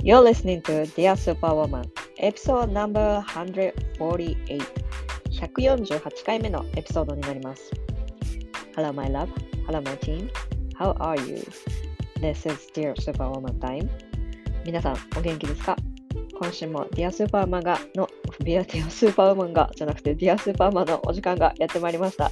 [0.00, 4.62] You're listening to Dear Superwoman Episode number 148
[5.32, 7.72] 148回目のエピソードになります
[8.76, 9.28] Hello my love,
[9.66, 10.30] hello my team
[10.78, 11.42] How are you?
[12.20, 13.88] This is Dear Superwoman time
[14.64, 15.76] 皆さんお元気ですか
[16.38, 18.08] 今週も Dear Superwoman がの
[18.40, 22.30] Dear Superwoman がじゃなくて Dear Superwoman のお時間がやってまいりました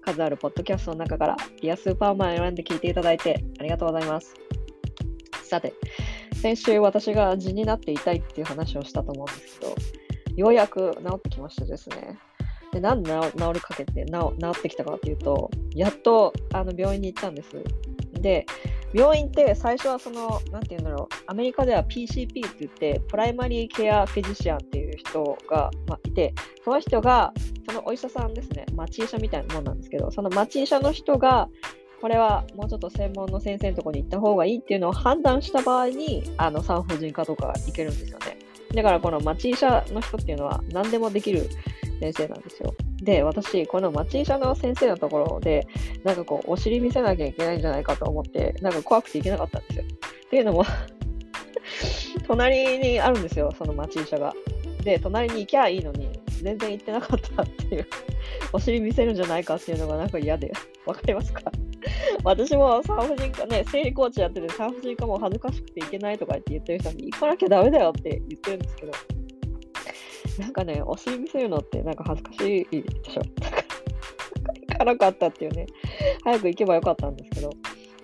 [0.00, 4.34] 数あるポッドキャストの中から Dear Superwoman を選んで聞いていただいてありがとうございます
[5.42, 5.74] さて
[6.44, 9.74] 先週私が痔になって痛いっていう話をしたと思うんですけど、
[10.36, 12.18] ようやく治ってきましてですね。
[12.70, 17.48] で、なんで治治りかけて治ってきたかっていうと、やっとあの病院に行ったんです。
[18.20, 18.44] で、
[18.92, 27.32] 病院って最初はその、なんていうんだろう、アメリカでは PCP って言って、プライマリーケアフィジシャンっていう人が、まあ、いて、その人が、
[27.66, 31.48] そのお医者さんですね、町医者みたいなもんなんですけど、その町医者の人が、
[32.04, 38.36] これはもうちょっと専門の先生のところに行った方がいいっていうのを判断した場合に、あの産婦人科とか行けるんですよね。
[38.74, 41.48] だからこの町医者の人っていうのは何でもできる
[42.00, 42.74] 先生なんですよ。
[43.00, 45.66] で、私、この町医者の先生のところで、
[46.04, 49.84] なんかこう、お尻見せなきゃいけないんじゃないかと思って、なんか怖くて行けなかったんですよ。
[50.26, 50.66] っていうのも
[52.28, 54.34] 隣にあるんですよ、その町医者が。
[54.82, 56.10] で、隣に行きゃいいのに、
[56.44, 57.86] 全然行ってなかったっていう、
[58.52, 60.52] お尻見せるんじゃないかっていうのがなんか嫌で、
[60.86, 61.42] わかりますか？
[62.24, 68.92] 私も産婦人科ね、生理コーチやってて産婦人科も恥ずかしくて行けないとかって言ってる人に行かなきゃダメだよって言ってるんですけど、
[70.38, 73.22] なんかね、お尻見せるのってなんか恥ずかしいでしょ？
[74.72, 75.66] 行かなかったっていうね、
[76.24, 77.50] 早く行けばよかったんですけど。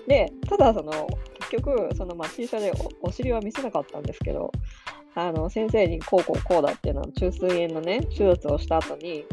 [0.07, 1.09] で、ただその、
[1.51, 4.51] 結局、そのまあ T 社でお尻は見せなかったんですけど、
[5.15, 9.25] あの先生にこうこうこうだっていうのは中水炎のね手術をした後に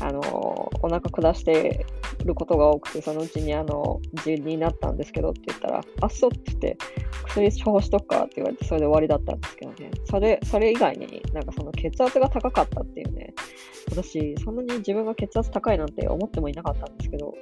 [0.00, 0.20] あの
[0.82, 1.84] お腹下して
[2.24, 6.78] ることが多くてそのうちにあの痔になったんですけどって言ったらあっそうって言って
[7.28, 9.90] 薬処方しとくかって言われてそれで終わりだったんですけどね。
[10.04, 13.34] それそれ以外になんかその血圧が高かったっていうね。
[13.90, 17.34] 私そんなに自分が血圧高いなんて思ってもいなかったんですけど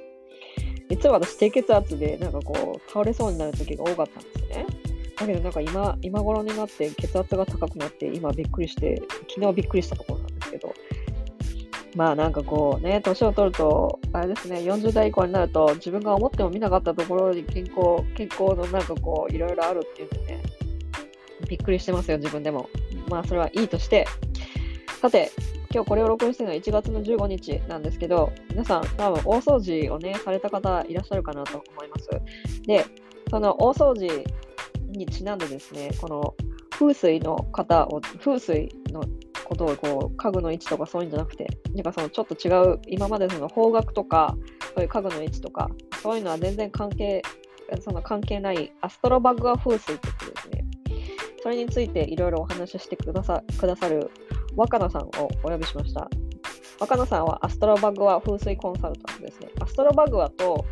[0.89, 4.88] 実は私低血圧でなんかこう倒れそうになる時が多かったんですね。
[5.19, 10.73] だけどなんか今今頃になって血圧が高くなって今びっくりして昨日びっくりしたところなんですけど
[11.95, 20.43] まあなんかこうね、年を取ると、あれですね、40代以降になると、自分が思ってもみなかったところに健康、健康のなんかこう、いろいろあるっていうんでね、
[21.47, 22.69] びっくりしてますよ、自分でも。
[23.09, 24.05] まあそれはいいとして、
[25.01, 25.31] さて、
[25.73, 32.09] 今日これを録音してるのは1月の15日なんですけど、皆さん多分大掃除をね、された方いらっしゃるかなと思います。
[32.65, 32.85] で、
[33.29, 34.23] その大掃除
[34.91, 36.35] にちなんでですね、この
[36.71, 39.03] 風水の方を、風水の
[39.49, 44.37] ことをこう家具の位置とかそういうんじゃなくてなんかそのちょっと違う今までその方角とか
[44.75, 45.69] そういう家具の位置とか
[46.03, 47.23] そういうのは全然関係
[47.81, 50.65] その関係ないアストロバグア風水って言ってですね。
[51.41, 54.11] それについていろいろお話ししてくださくださる
[54.55, 56.09] 若菜さんをお呼びしました。
[56.79, 59.49] 若菜さんはアストロバグは風水コンサルタントですね。
[59.61, 60.65] アストロバグはと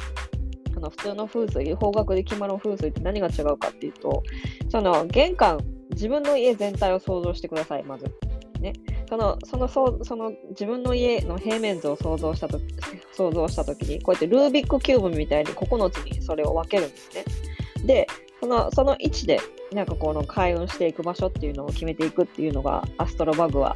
[0.78, 4.24] あの普通の風水方角で決まる風水って何が違うかっていうと
[4.70, 5.60] その玄関
[5.92, 8.06] 自分の家全体を想像してくださいまず
[8.62, 8.74] ね。
[9.10, 12.60] そのそのそその自分の家の平面図を想像したと
[13.14, 17.26] 想像した時にこうやってルービックキューブみたいに9つにそれを分けるんですね。
[17.86, 18.08] で
[18.40, 19.40] そのその位置で
[19.74, 23.76] なんかこの開運していく場所っていうのを決めていくっていうのがアストロバグは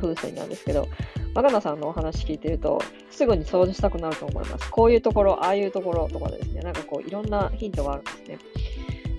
[0.00, 0.86] 風水なんですけど
[1.34, 4.70] 若菜さんのお話聞いてるとすぐに掃除したくなると思います。
[4.70, 8.38] こういうところああいうところとかですねなんかこういろんなヒントがあるんですね。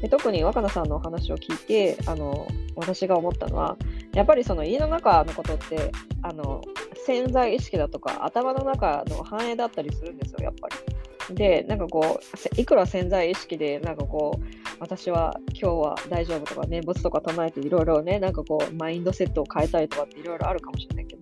[0.02, 3.78] で特に若菜さんのお話を聞いてあの私が思ったのは
[4.14, 5.92] やっぱりその家の中のことって
[6.24, 6.62] あの
[7.06, 11.36] 潜在意識だとか頭の中の反映だったりするんですよやっぱり。
[11.36, 14.46] でなんかこういくら潜在意識でなんかこう
[14.80, 21.21] 私は今日は大丈夫とか念仏とか唱えていろいろねなんかこうマインドセットを変えたりとかっていろいろあるかもしれないけど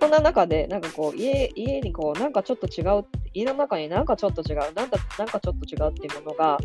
[0.00, 6.58] そんな中でなんかこう家家にこうなんかちょっと違う家の中になんかちょっと違うなんかなんかちょっと違うっていうものが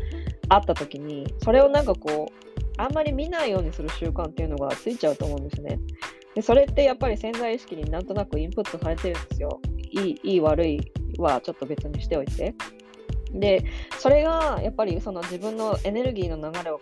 [0.49, 5.79] あった時にそれをなんかこうあんまり見ないようにする習慣っていうのがついちゃうと思うんですね。
[6.33, 9.59] でそれってやっぱり潜在意識になんとなくインプットされてるんですよ。
[9.91, 10.79] いいいい悪い
[11.17, 12.55] はちょっと別にしておいて。
[13.33, 13.65] で
[13.99, 16.79] それがやっぱりその自分のエネルギーの流れを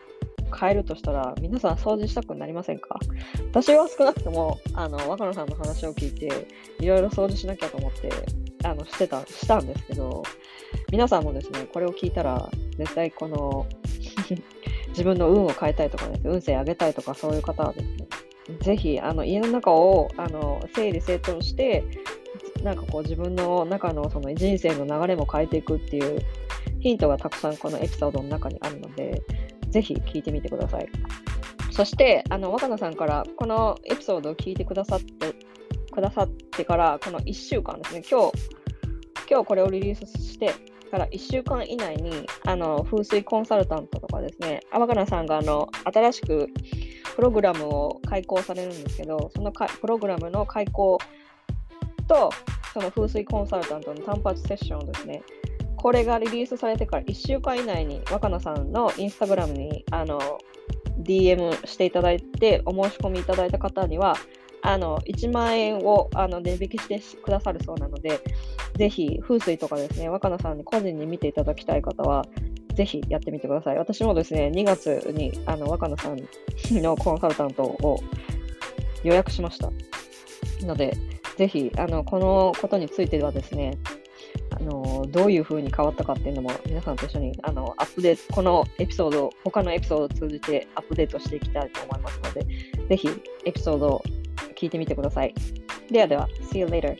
[0.55, 2.99] 変えるとしたら皆さん掃除したくなりませんか？
[3.51, 6.47] 私は少なくともあの若野さんの話を聞いて
[6.79, 8.09] いろいろ掃除しなきゃと思って
[8.63, 10.23] あのしてたしたんですけど
[10.91, 13.65] 皆さんもですねこれを聞いたら絶対この
[14.89, 18.07] 自分の運を変えたいとかです、運勢上げたいとかそういう方はですね、
[18.61, 21.83] ぜひあの家の中をあの整理整頓して、
[22.63, 26.21] なんかこう自分の中のその人生の流れも変えていくっていう
[26.79, 29.23] ヒントがたくさんこのエピソードの中にあるので、
[29.73, 30.87] ぜひ聞いてみてください。
[31.71, 35.33] そして、あの若菜さんからこのエピソードを聞いてくださって
[35.91, 38.33] くださってから、この1週間ですね、今日、
[39.29, 40.53] 今日これをリリースして
[40.91, 46.49] から1週間以内に、あの風水コンサルタントとかですね、若菜さんがあの新しく
[47.15, 50.99] プログラムを開講されるんですけど、そのかプログラムの開講
[52.07, 52.29] と、
[52.71, 55.23] その風水コンサルタントの単発セッションをですね、
[55.83, 60.17] これがリリースされてから1週間以内に若菜さんのインスタグラムにあの
[61.01, 64.15] DM していただいて、お申し込みいただいた方には、
[64.61, 68.21] あの1万円をあの値引きしてくださるそうなので、
[68.77, 72.23] ぜひ風水とかですね、若菜さんに個人に見ていただきたい方は、
[72.75, 73.77] ぜひやってみてください。
[73.77, 76.17] 私もですね、2月にあの若菜さん
[76.81, 77.99] のコンサルタントを
[79.03, 79.69] 予約しました。
[80.65, 80.95] ので、
[81.35, 83.77] ぜひあのこのことについてはですね、
[85.03, 92.45] のどういうふうに変わったかっていうのも皆さんと一緒にあのアップデート、このエピソード、他のエピソードを通じてアップデートしていきたいと思いますので、
[92.89, 93.09] ぜひ
[93.45, 94.03] エピソードを
[94.55, 95.33] 聞いてみてください。
[95.91, 96.97] ではでは、See you later!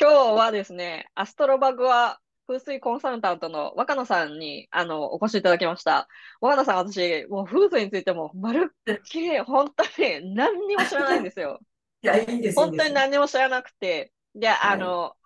[0.00, 6.08] 今日はですね、アストロバグは風水コンサルタントの若野さんにあのお越しいただきました。
[6.40, 11.60] 若野さん、私、もう風水についてもまるっきり本当に何にも知らないんですよ。
[12.02, 12.58] いや、いいです。
[12.58, 15.16] 本当に何にも知らなくて、で、いあの、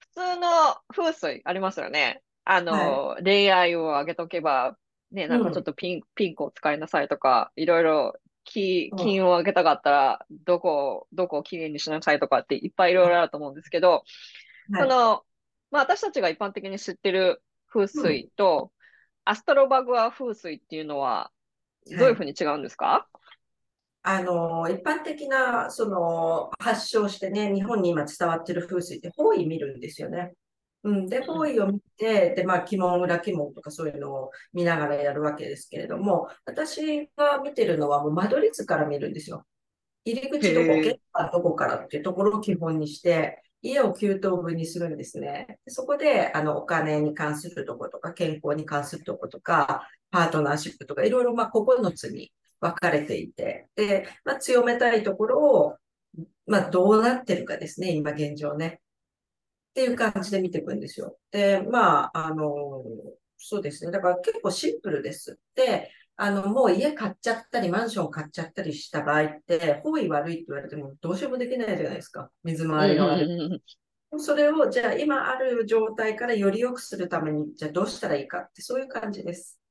[0.00, 0.48] 普通の
[0.94, 2.22] 風水ありますよね。
[2.44, 4.76] あの、恋愛を上げとけば、
[5.10, 8.14] ね、なんかちょっとピン、ピンクを使いなさいとか、いろいろ
[8.44, 8.98] 金、うん。
[8.98, 14.04] 金を上げたかったら、どこを、どこをきれいにしなさいとかっていっぱいいろいろあると思うんですけど、
[14.70, 14.82] はい。
[14.82, 15.24] その、
[15.70, 18.72] まあ私たちが一般的に知ってる風水と、
[19.24, 21.32] アストロバグア風水っていうのは、
[21.86, 23.08] どういうふうに違うんですか、
[24.02, 30.32] あの、一般的な、その、発祥してね、日本に今伝わってる風水って方位見るんですよね。
[30.82, 31.08] うん。
[31.08, 39.46] で、方位を見て、で、まあ、鬼門、裏鬼門とかそういうのを見ながらやるわけですけれども、私が見てるのはもう間取り図から見るんですよ。
[40.04, 45.58] 入り口どこ、玄関どこからっていうところを基本にして、家を9等分にするんですね。
[45.64, 52.32] でそこで、あの、お金に関するところとか、健康に関するところとか、パートナーシップとか、いろいろ、まあ、9つに
[52.62, 55.76] 分かれていて、で、まあ、強めたいところを、
[56.46, 58.80] まあ、どうなってるかですね、今現状ね。
[59.70, 61.18] っていう感じで見ていくんですよ。
[61.32, 62.84] で、まあ、あの、
[63.36, 63.90] そうですね。
[63.90, 65.38] だから結構シンプルです。
[65.56, 72.30] で、あの、もう家買っちゃったり、マンション買っちゃったりした場合って、方位悪いって言われてもどうしようもできないじゃないですか。
[72.44, 73.62] 水回りが悪い。
[74.18, 79.61] それを、じゃあ今ある状態からより良くするために、じゃあどうしたらいいかって、そういう感じです。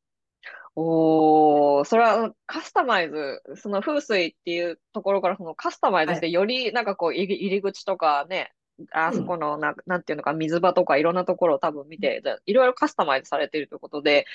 [0.75, 8.53] おー、それはカスタマイズ、その風水っていうところからそのカスタマイズして、よりなんかこう入り入り口とかね、
[8.91, 14.25] あそこのな、なんていうのか、水場とかいろんなところを多分見て、じゃあいろいろカスタマイズされているということで、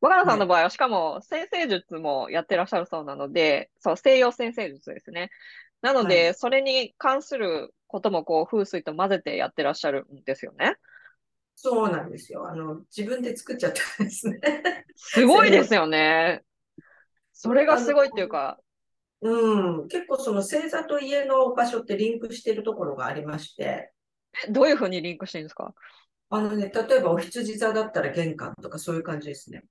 [0.00, 5.30] 若菜さんの場合はしかも先生術もやってらっしゃるそうなので、そう、西洋先生術ですね。
[5.82, 10.76] なのはで、それに関することもこう風水と混ぜてやってらっしゃるんですよね。
[11.56, 12.46] そうなんですよ。
[12.48, 14.38] あの、自分で作っちゃったんですね。
[14.94, 16.42] すごいですよね。
[17.32, 18.58] それがすごいっていうか、
[19.22, 23.92] うん、結構その星座と家の場所ってリンクしているところがありまして、
[24.46, 25.74] えどういうふうにリンクしてるんですか？
[26.28, 29.62] あのね、例えばお羊座だったら玄関とかそういう感じですね。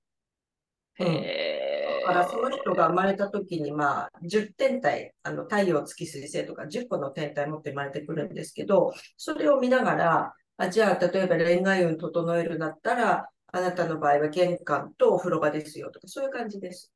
[0.98, 16.92] うんへだからその人が生まれた時に、まあ、10天体、あの太陽、月、水星とか10個の天体持って生まれてくるんですけど、それを見ながら、あじゃあ、例えば恋愛運整えるんだったら、あなたの場合は玄関とお風呂場ですよとか、そういう感じです。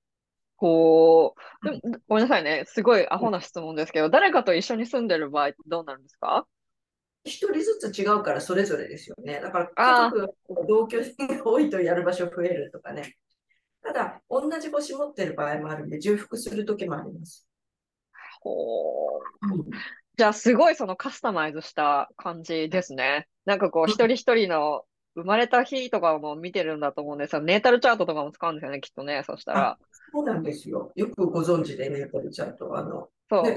[0.57, 2.65] こう、でもごめんなさいね。
[2.67, 6.47] すごいアホな質問ですけど、誰かと一緒に住んでる場合どうなるんですか？
[7.25, 9.41] 一人ずつ違うからそれぞれですよね。
[9.43, 10.35] だから家族、
[10.67, 13.17] 同居人が多いとやる場所増えるとかね。
[13.83, 17.47] ただ、同じ星持ってる場合もあるんで、重複するときもあります。
[18.41, 19.71] ほううん
[20.21, 23.27] じゃあ、すごいそのカスタマイズした感じですね。
[23.47, 24.83] なんかこう、一人一人の
[25.15, 27.41] 生まれた日とかも見てるんだと思うんですよ。
[27.41, 29.23] ネータルチャートとかも使うんですよね、きっとね。
[29.27, 29.79] そしたら。
[30.13, 30.93] そうなんですよ。
[30.95, 32.77] よくご存知でね、これちゃんと。
[32.77, 33.43] あの、そう。
[33.45, 33.57] ね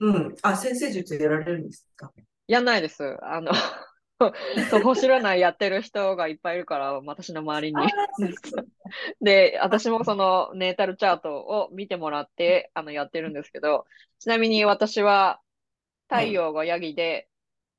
[0.00, 0.34] うん。
[0.42, 2.10] あ、先生術やられるんですか？
[2.48, 3.16] やんないです。
[3.22, 3.52] あの、
[4.72, 7.86] そう、星占いやってる人がいっぱいいるから、私の周りに。
[9.20, 13.86] で、私もそのネータルチャートを見てもらって、あの、やってるんですけど、
[14.18, 15.38] ちなみに私は
[16.08, 17.28] 太陽がヤギで、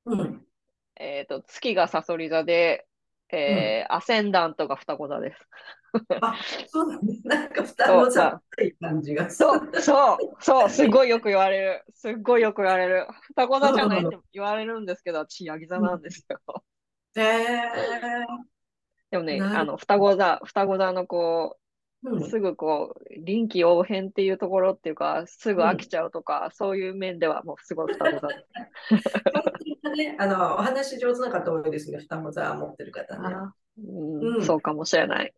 [0.06, 0.46] うん。
[0.96, 2.86] えっと、月がサソリ座で、
[3.30, 5.38] えーアセンダントが双子座です。
[6.20, 7.26] あ、そうなんです。
[7.26, 9.30] なんか双子座っぽい感じが。
[9.30, 11.84] そう、そう、そう、すごいよく言われる。
[11.94, 13.06] すっごいよく言われる。
[13.34, 16.40] 双子座じゃないって言われるんですけど、私、ヤギ座なんですよ。
[17.16, 18.44] へえ
[19.10, 21.63] でもね、あの、双子座、双子座のこうん。
[22.28, 29.96] すぐこう、臨機応変っていうところっていうか、すぐ飽きちゃうとか、そういう面ではもうすごい双子座です。
[29.96, 31.98] ね、あの、お話上手な方多いですね。
[31.98, 33.34] 二も座持ってる方ね。
[33.34, 35.32] あうんうんそうかもしれない。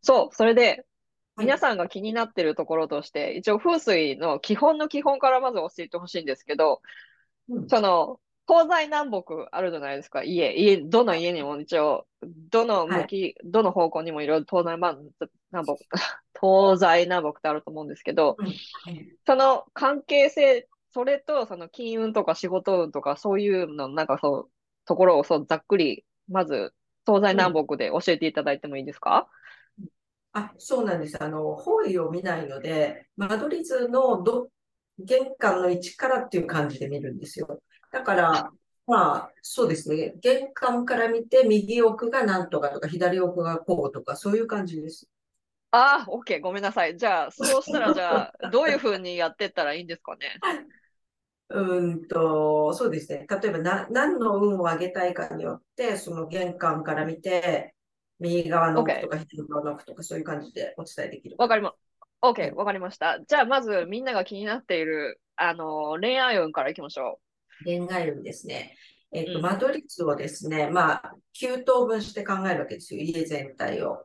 [0.00, 6.80] そう、それで、はい皆さんが気になってるところとして、一応風水の基本の基本からまず教えてほしいんですけど、
[7.48, 10.52] うんその、東西南北あるじゃないですか、家。
[10.52, 12.06] 家、どの家にも一応、
[12.50, 15.10] どの向き、どの方向にもいろいろ東西南
[15.50, 15.76] 南北、
[16.40, 24.50] 東西南北ってあると思うんですけど、はいその関係性、それとその金運とか仕事運とかそういうの、なんかそう、
[24.84, 26.74] ところをそうざっくり、まず
[27.06, 29.28] 東西南北で教えていただいてもいいですか、
[30.32, 31.22] あ、そうなんです。
[31.22, 34.50] あの、方位を見ないので、間取り図のど、
[34.98, 37.62] 玄関の位置からっていう感じで見るんですよ。
[37.94, 38.50] だから、
[38.86, 40.14] まあ、そうですね。
[40.20, 45.08] 玄関から見て、右奥がなんとかとか、左奥がこうとか、そういう感じです。
[45.70, 46.96] ああ、OK、ごめんなさい。
[46.96, 50.40] じゃあ、そうしたら、じゃあ、どういうふうにやってったらいいんですかね？
[51.50, 53.26] うーんと、そうですね。
[53.28, 57.74] 例えばな、何の運を上げたいかによって、その玄関から見て、
[58.18, 61.36] 右側の奥とか左側の奥とか、そういう感じでお伝えできる。
[61.38, 61.74] わかりま、
[62.20, 63.20] は OK、いわかりました。
[63.26, 67.20] じゃあ、まずみんなが気になっている、あの、恋愛運からいきましょ
[67.64, 68.76] 恋愛運ですね。
[69.12, 73.00] えっと、うん間取り図をですね、まあ、9等分して考えるわけですよ。
[73.02, 74.04] 家全体を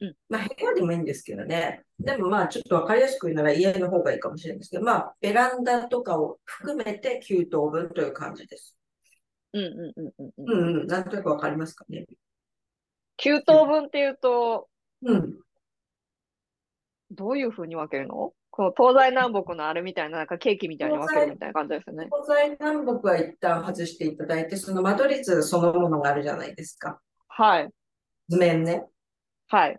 [0.00, 0.14] うん。
[0.28, 1.82] まあ、部屋でもいいんですけどね。
[1.98, 8.76] でもまあ、ちょっとわかりやすく言うなら家の方がいいかもしれないんですけど、まあ、ベランダとかを含めて9等分という感じです。
[9.52, 9.58] う。
[9.58, 10.68] うんうんうんうんうん。
[10.68, 10.86] うんうん。
[10.86, 12.06] なんとなくわかりますかね
[13.16, 14.68] ？9等分っていうと、
[15.02, 15.34] うん。
[17.10, 18.32] どういうふうに分けるの？
[18.58, 22.08] この東西南北のあれみたいな、なんかケーキみたいに分けるみたいな感じですよね。
[22.10, 26.98] 東西南北は一旦外していただいて、その間取り図そのものがあるじゃないですか。
[27.28, 27.70] はい。
[28.28, 28.84] 図面ね。
[29.46, 29.78] はい。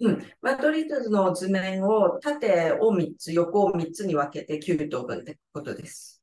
[0.00, 0.22] うん。
[0.42, 6.22] マトリ図の図面を縦を3つ、横を3つに分けて9等分ってことです。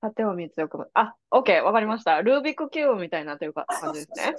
[0.00, 0.88] 縦を3つよく。
[0.94, 2.22] あ、OK、わかりました。
[2.22, 4.34] ルービックキューブみたいになってるか感じですね。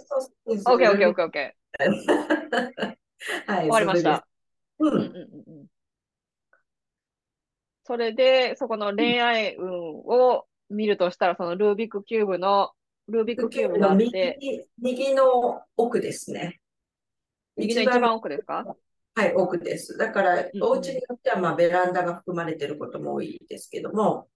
[0.66, 1.52] OK、OK、OK、OK。
[3.46, 4.26] はい、わかりました。
[4.80, 5.71] うんうんうんうん。
[7.92, 12.72] それで、そこの恋愛運を見るとしたら、そのルービックキューブの、
[13.10, 16.62] ルービックキューブがあっ右て、右の奥ですね。
[17.58, 18.66] 右の一番奥ですか？
[19.14, 19.98] はい、奥です。
[19.98, 24.30] だから、うんお家によっては、まあ、ベランダが含まれていることも多いですけども、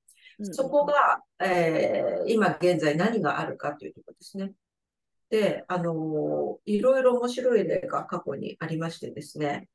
[0.51, 4.51] そこが、えー今現在何があるかというところですね。
[5.29, 9.69] で、あのーいろいろ面白い例が過去にありましてですね、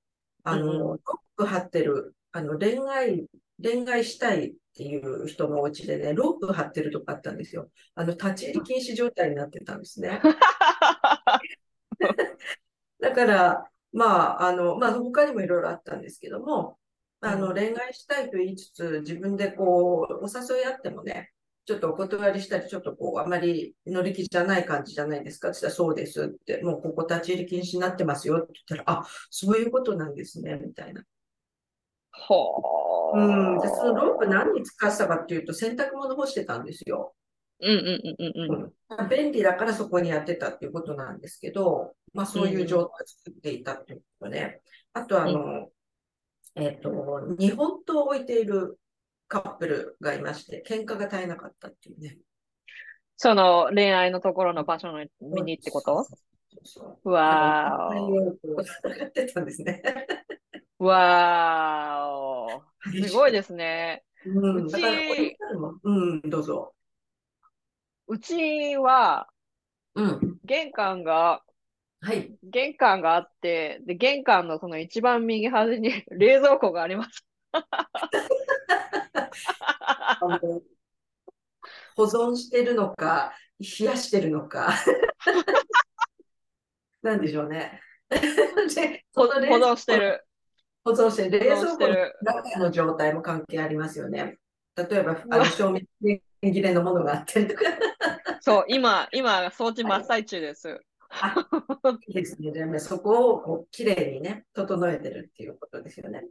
[0.45, 3.27] あのロック張ってる、あの、恋愛、
[3.63, 7.71] 恋愛したいっていう人のお家でね、ロープ張ってるとこあったんですよ。
[7.95, 10.21] あの、立ち入り禁止状態になってたんですね。
[13.01, 16.79] だから、まあ、あの、まあ、他にもいろいろあったんですけども、
[17.21, 21.33] あの、うん恋愛したいと言いつつ、自分でこう、お誘いあってもね、
[21.67, 31.05] ちょっとお断りしたり、ちょっとこう、あまり乗り気じゃない感じじゃないですかって言ったら、そうですって、もうここ立ち入り禁止になってますよって言ったら、あ、そういうことなんですね、みたいな。
[32.27, 33.19] ほー。
[33.19, 33.59] うん。
[33.61, 37.15] で、そのロープ何に使ってたかっていうと、洗濯物干してたんですよ。
[37.63, 38.63] うんうんうんうんうん。
[38.65, 38.73] うん
[39.09, 44.63] 便利だからそこにやってたっていうことなんですけど、まあそういう状態を作っていたっていうことね。
[44.93, 45.69] あとあの、
[46.57, 46.91] えっと、
[47.39, 48.81] 日本刀を置いている
[49.29, 52.19] カップルがいまして、喧嘩が絶えなかったっていうね。
[53.17, 56.03] その恋愛のところの場所の見にってこと？
[56.03, 56.17] そう
[56.65, 56.99] そう。
[57.05, 59.83] うわーですね。
[60.81, 60.87] お。
[60.87, 62.63] わーお。
[63.07, 64.03] すごいですね。
[64.25, 64.65] うん。
[64.65, 65.37] うち
[65.85, 66.75] うん、どうぞ。
[68.09, 69.29] うちは、
[69.95, 70.39] うん。
[70.45, 71.43] 玄関が、
[72.01, 72.35] はい。
[72.43, 77.27] 玄関があって、で、玄関のその一番右端に 冷蔵庫があります。
[81.95, 84.73] 保存してるのか、冷やしてるのか。
[87.03, 87.83] なんでしょうね。
[89.15, 90.25] 保存してる。
[90.85, 91.39] 保存してる。
[91.39, 91.95] 冷蔵庫の。
[92.23, 94.39] 中の状態も関係ありますよね。
[94.77, 95.87] 例えば、あの、賞味期
[96.43, 97.63] 限切れのものがあったりとか。
[98.41, 100.81] そう、今、今、掃除真っ最中です。
[101.11, 101.35] あ、
[102.07, 102.79] いいですね。
[102.79, 106.25] そこをこう綺麗にね、整えてるっていうことですよね。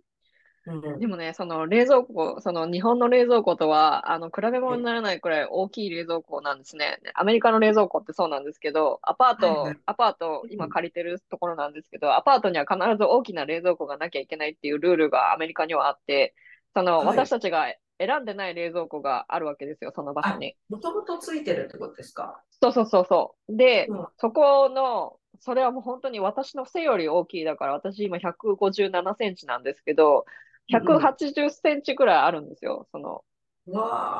[0.66, 1.00] うん。
[1.00, 7.00] でもね、その冷蔵庫、その日本の冷蔵庫とは、あの、比べ物にならないくらい大きい冷蔵庫なんですね。
[7.16, 16.36] アメリカの冷蔵庫ってそうなんですけど、アパートはいはい、アパート、今借りてるところなんですけど、アパートには必ず大きな冷蔵庫がなきゃいけないっていうルールがアメリカにはあって、
[16.76, 20.56] その、はい私たちが選んでない冷蔵庫があるわけですよ、その場所に。
[20.70, 22.42] もともとついてるってことですか？
[22.62, 23.56] そうそうそうそう。
[23.58, 30.26] で、うんそこの、それはもう本当に私の背より大きいだから、私今157センチなんですけど、
[30.72, 32.88] 180センチぐらいあるんですよ。
[32.92, 33.24] その。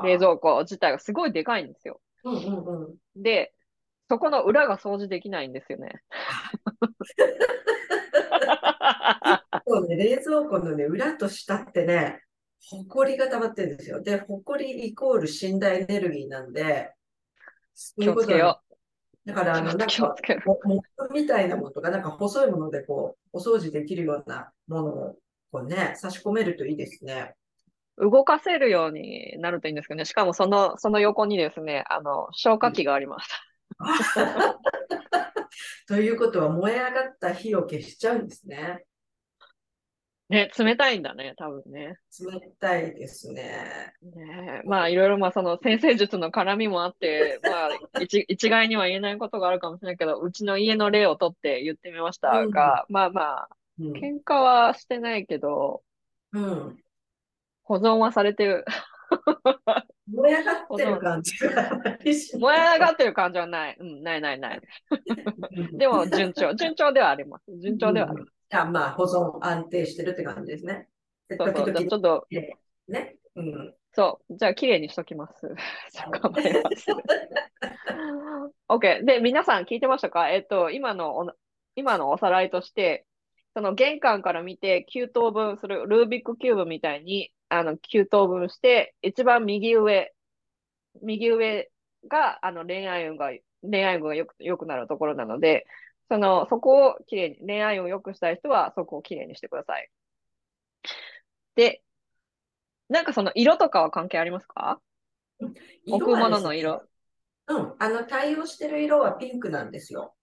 [0.04, 2.00] 冷蔵庫自体がすごいでかいんですよ。
[2.24, 2.96] うんうんうん。
[3.16, 3.54] で、
[4.10, 6.04] そこの裏が掃除できないんですよね。
[9.68, 12.22] そうね、冷蔵庫のね、裏と下ってね、
[12.70, 14.02] ほこりが溜まってるんですよ。
[14.02, 16.94] で、ほこりイコール死んだエネルギーなんで、
[17.74, 18.62] そうい気うことなんをつけよ
[19.26, 20.16] だから、あの、なんか
[20.46, 25.16] モモップみたいなものとか、なんか細いものでこう、お掃除できるようなものを、
[25.52, 27.36] こうね、差し込めるといいですね。
[27.98, 28.10] う。
[28.10, 30.06] 動かせるようになるといいんですけどね。
[30.06, 33.30] しかもその、その横にですね、あの、消火器があります。
[35.88, 38.86] ということは、燃え上がった火を消しちゃうんですね。
[40.30, 41.98] ね、冷たいんだね、多分ね。
[42.20, 43.92] 冷たいですね。
[44.04, 47.50] ねまあ、いろいろ、まあ、その先生術の絡みもあって、ま
[47.98, 53.92] あ、一 一概には言えないことがあるかもしれないけど、うちの家の例をとって言ってみましたが、まあまあ、うん。
[53.94, 55.82] 喧嘩はしてないけど、
[56.34, 56.78] うん。
[57.64, 58.66] 保存はされてる。
[60.12, 61.34] 燃え上がってる感じ
[62.38, 63.78] 燃え上がってる感じはない。
[63.80, 64.62] うん、ないないない。
[65.74, 66.54] でも、順調。
[66.56, 67.46] 順調ではあります。
[67.60, 68.32] 順調ではあります。
[68.50, 70.88] じゃあ、まあ、保存安定してるって感じですね。
[71.28, 71.74] でそうそう。
[71.74, 72.48] ちょっと、々
[72.88, 73.18] ね。
[73.36, 73.76] うん。
[73.94, 74.38] そう。
[74.38, 75.48] じゃあ、綺麗にしときます。
[76.12, 76.86] 頑張ります。
[78.68, 79.06] OK。
[79.06, 80.30] で、皆さん聞いてましたか？
[80.30, 81.32] えっと、今のお、
[81.76, 83.06] 今のおさらいとして、
[83.60, 90.14] その玄関から見て9等分する、ルービックキューブみたいに、あの、9等分して、一番右上、
[91.02, 91.70] 右上
[92.08, 95.68] が、あの、恋愛運が、恋愛運がよく、良くなるところなので、
[96.10, 99.90] その、そこをきれいに、恋愛運を良くしたい人は、そこをきれいにしてください。
[101.56, 101.84] で、
[102.88, 104.80] なんかその色とかは関係ありますか？
[105.86, 106.82] 置くものの色。
[107.48, 107.76] うん。
[107.78, 110.16] あの、対応してる色はピンクなんですよ。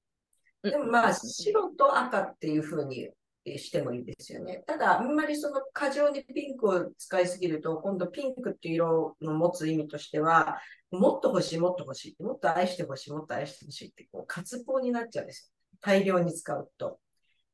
[0.62, 3.10] でもまあ、白と赤っていう風に
[3.58, 4.64] してもいいですよね。
[4.66, 10.58] ただ、あんまりその過剰にピンクを使いすぎると、今度ピンクっていう色の持つ意味としては、
[10.90, 15.78] もっと欲しい、もっと欲しい、もっと愛して欲しい、もっと愛して欲しいって、こう、渇望になっちゃうんですよ。
[15.80, 16.98] 大量に使うと。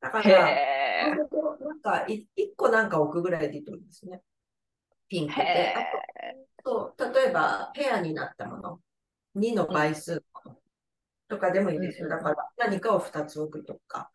[0.01, 1.15] だかへら、え。
[1.61, 4.23] なんか、い一個なんか置くぐらいでいいと思うんですね。
[5.09, 5.75] ピンクへで。
[5.77, 6.37] あえ。
[6.65, 8.81] と、例えば、ペアになったもの、
[9.37, 10.23] 2の倍数
[11.29, 12.07] とかでもいいですよ。
[12.07, 14.11] うんだから、何かを2つ置くとか、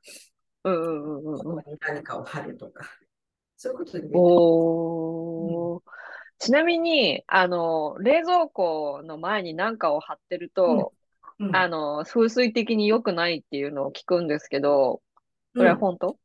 [0.68, 1.66] うんうんうんうんうん。
[1.80, 2.86] 何かを貼るとか、
[3.56, 5.82] そういうことでもいいとおー。
[6.40, 10.94] ちなみに、あの、冷蔵庫の前に何かを貼ってると、
[11.40, 15.02] うんあの、風水的に良くないっていうのを聞くんですけど、
[15.56, 16.20] それはうん本当？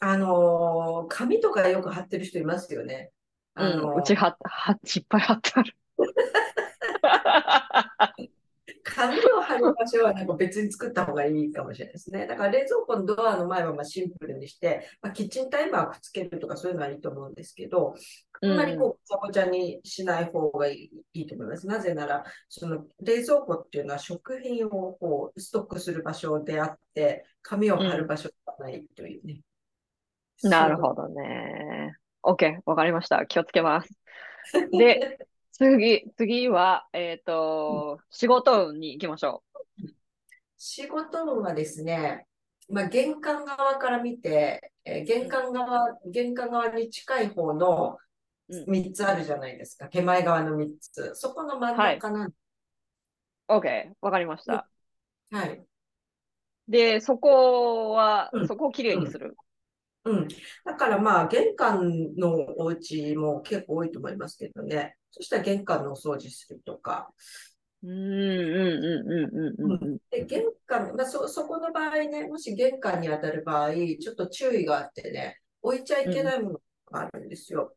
[0.00, 3.12] あのー紙とかよく貼ってる人いますよね。
[3.54, 5.76] あのうん、うちは、は、いっぱい貼ってある。
[8.94, 12.26] 紙を貼る場所はなんか別に作った方がいいかもしれないですね。
[12.26, 17.94] だから冷蔵庫のドアの前はまあシンプルにして、まあ、キッチンタイマーをくっつけるとかそういうのはいいと思うんですけど、
[18.42, 21.66] あんまりこう、ごちゃごちゃにしない方がいいいいと思います。
[21.66, 29.40] なぜなら、その冷蔵庫っていうのは食品をこうストックする場所であって、紙を貼る場所ではないというね。
[30.42, 31.96] なるほどね。
[32.22, 33.26] OK、わかりました。
[33.26, 33.90] 気をつけます。
[34.72, 35.18] で、
[35.60, 39.44] 次、次は、えっと、仕事運に行きましょ
[40.56, 42.26] 仕事運はですね、
[42.68, 47.98] まあ、玄関側から見て、えー玄関側、玄関側に近い方の
[48.48, 49.88] うん3つあるじゃないですか。
[49.88, 51.12] 手前側の3つ。
[51.14, 52.34] そこの真ん中なん
[53.48, 53.52] う。
[53.54, 54.68] OK、わかりました。
[55.30, 55.66] はい。
[56.68, 59.36] で、そこはう、んそこをきれいにする。
[60.04, 60.28] うん。
[60.64, 64.96] だからまあ、玄関のお家も結構多いと思いますけどね。
[65.10, 67.12] そしたら玄関のお掃除するとか。
[67.82, 69.98] うん、うん、うん、うん、うん、うん。
[70.10, 76.60] で、玄関、まあ、そ、そこの場合ね、もし玄関に当たる場合、ちょっと注意があってね、置いちゃいけないもの
[76.90, 77.74] があるんですよ。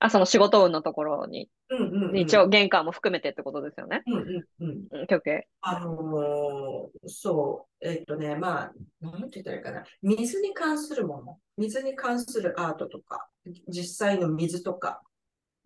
[0.00, 2.16] あ、その仕事運のところに、うんうんうん。
[2.18, 4.02] 一応玄関も含めてってことですよね。
[4.06, 4.86] うんうんうん。
[4.90, 5.42] うん、OK。
[5.60, 9.84] あのーそう、えっとね、まあ、なんて言ったらいいかな。
[10.02, 13.28] 水に関するもの、水に関するアートとか、
[13.68, 15.02] 実際の水とか、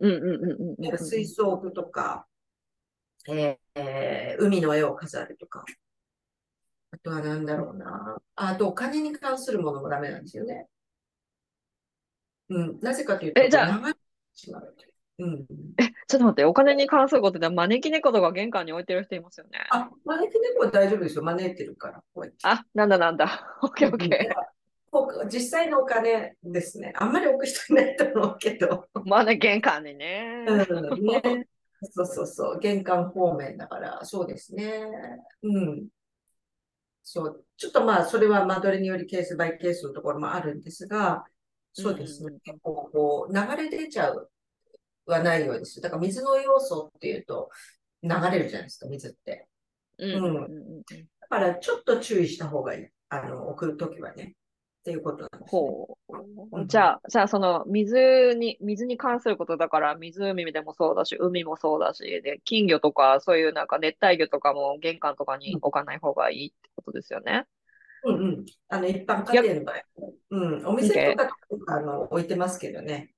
[0.00, 0.98] うん、うん、うん、うんうん。
[0.98, 2.26] 水槽具とか、
[3.28, 5.64] えーえー海の絵を飾るとか。
[6.90, 8.16] あとはなんだろうな。
[8.36, 10.66] あと、お金に関するものもダメなんですよね。
[12.48, 13.94] うん、なぜかというと、えじゃあ
[14.48, 14.94] うという。
[15.18, 15.46] うん。
[16.08, 19.60] ちょっと待って、お金に関することで招き猫とか玄関に置いてる人いますよね。
[19.70, 21.22] あ、招き猫は大丈夫ですよ。
[21.22, 22.02] 招いてるから。
[22.14, 23.58] こうやってあ、なんだなんだ。
[23.62, 24.10] OK、うん OK。
[24.90, 26.92] こう実際のお金ですね。
[26.96, 28.86] あんまり置く人いないと思うけど。
[29.04, 30.44] まあね、玄関にね。
[30.46, 31.48] うんね、
[31.82, 32.58] そうそうそう。
[32.60, 34.84] 玄関方面だから、そうですね。
[35.42, 35.88] うん。
[37.02, 37.44] そう。
[37.56, 41.24] ちょっとまあ、それは間取りによりケースバイケースのところもあるんですが、
[41.74, 42.38] そうですね。
[42.44, 44.30] 結構こう、流れ出ちゃう
[45.06, 45.82] はないようにする。
[45.82, 47.50] だから水の要素っていうと、
[48.02, 49.48] 流れるじゃないですか、水って。
[49.98, 50.82] うんうんうんうん
[51.20, 52.88] だから、ちょっと注意した方がいい。
[53.08, 54.34] あの、送るときはね。
[54.80, 55.46] っていうことなんです、ね。
[55.48, 56.58] ほう。
[56.58, 67.46] うんじゃあ、じゃあその水に、水に関することだから、湖でもそうだし、海もそうだし、で、金魚とか、そういうなんか熱帯魚とかも玄関とかに置かない方がいいってことですよね。
[68.04, 68.44] うんうん。
[68.68, 69.76] あの、一般家庭の場合。
[70.30, 70.66] うん。
[70.66, 73.10] お店とかとか、あの、置いてますけどね。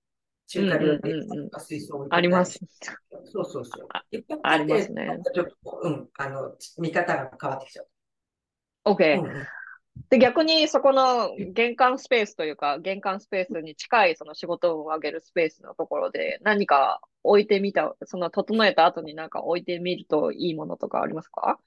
[0.49, 2.61] 中華料理とか水槽置いてあります。
[3.33, 4.05] そうそうそうあ。
[4.11, 7.89] 一般家ますね庭とちょっと、うん、あの、見方が変わってきちゃう。
[8.85, 9.21] OK。
[9.21, 9.47] うんうん
[10.11, 21.59] で、逆にそこの玄関スペースというか、玄関スペースに近いその仕事を上げるスペースのところで何か置いてみた、その整えた後になんか置いてみるといいものとかありますか？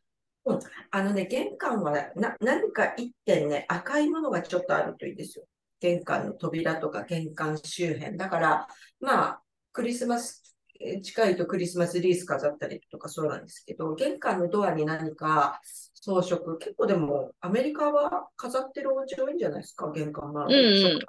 [0.91, 5.45] あのね、玄関はな、何か一点ね、赤いものがちょっとあるといいですよ。
[5.79, 8.17] 玄関の扉とか玄関周辺。
[8.17, 8.67] だから、
[8.99, 10.43] まあ、クリスマス、
[10.79, 15.59] えー近いとクリスマスリース飾ったりとかそうなんですけど、玄関のドアに何か
[15.93, 20.85] 装飾、結構でも、アメリカは飾ってるお家多いんじゃないですか、玄関周り。
[20.85, 20.99] うんうん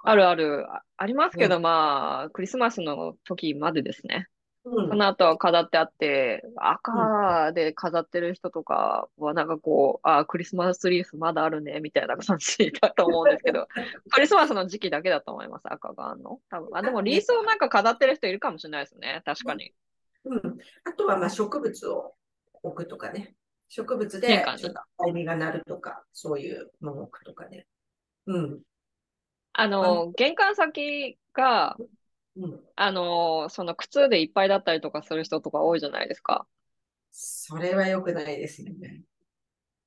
[0.00, 4.28] あるある、あありますけど、まあ、クリスマスの時までですね。
[4.64, 13.66] うんその後は飾ってあって、赤で飾ってる人とかはなんかこう、あ、クリスマスリースまだあるね、みたいな感じだと思うんですけど、
[14.10, 16.40] クリスマスの時期だけだと思います、赤があるの。
[16.50, 16.76] 多分。
[16.76, 19.72] あ、でもリースをなんか飾ってる人いるかもしれないですね、確かに。
[20.24, 20.58] うん。
[20.84, 22.14] あとは、まあ、植物を
[22.62, 23.34] 置くとかね。
[23.70, 27.66] 植物でちょっと赤い実がなるとか、そういうものを置くとかね。
[28.26, 28.60] うん。
[29.52, 31.86] あの、玄関先が、うん。
[32.76, 36.46] あの、その靴でいっぱいだったりとかする人とか多いじゃないですか。
[37.10, 39.02] それは良くないですよね。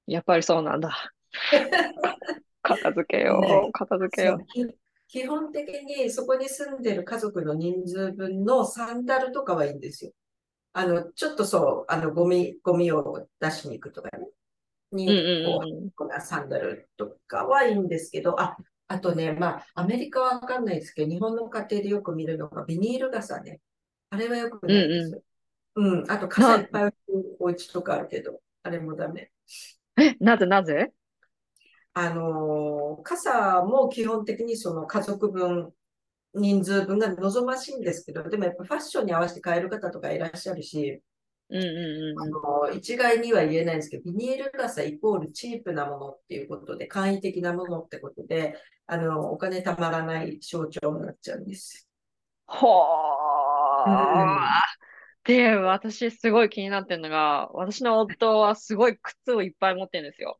[0.08, 1.14] やっぱりそうなんだ。
[2.64, 4.76] 片付けよねう、片付けよう。
[5.08, 10.12] 基本的にそこに住んでる家族の人数分のサンダルとかはいいんですよ。
[10.74, 14.28] あの、ちょっとそう、あの、ゴミ、ゴミを出しに行くとかね。
[14.92, 15.08] に、
[15.46, 15.62] こ
[16.00, 18.58] うサンダルとかはいいんですけど、あ、
[18.92, 23.62] あとね、まあ、アメリカはわかんないですけど、日本の家庭でよく見るのがビニール傘ね。
[24.10, 25.22] あれはよくないですよ。
[25.76, 26.94] うん、あと傘いっぱい
[27.40, 29.32] お家とかあるけど、あれもダメ。
[29.98, 30.92] え、なぜなぜ？
[31.94, 35.72] あのー傘も基本的にその家族分、
[36.34, 41.02] 人数分が望ましいんですけど、でもやっぱファッションに合わせて買える方とかいらっしゃるし、
[41.58, 42.32] うんうんあうん
[42.70, 48.56] の一概には言えないんですけど、ビニール傘イコールチープなものっていうことで、簡易的なものってことで、
[48.88, 51.88] あの、お金たまらない象徴になっちゃうんです。
[52.48, 52.68] ほ
[53.86, 54.72] うんー。
[55.24, 60.40] で、私すごい気になってるのが、私の夫はすごい靴をいっぱい持ってるんですよ。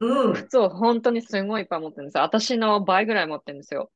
[0.00, 0.32] うん。
[0.34, 2.22] 靴を本当にすごいいっぱい持ってるんですよ。
[2.22, 3.92] 私の倍ぐらい持ってるんですよ。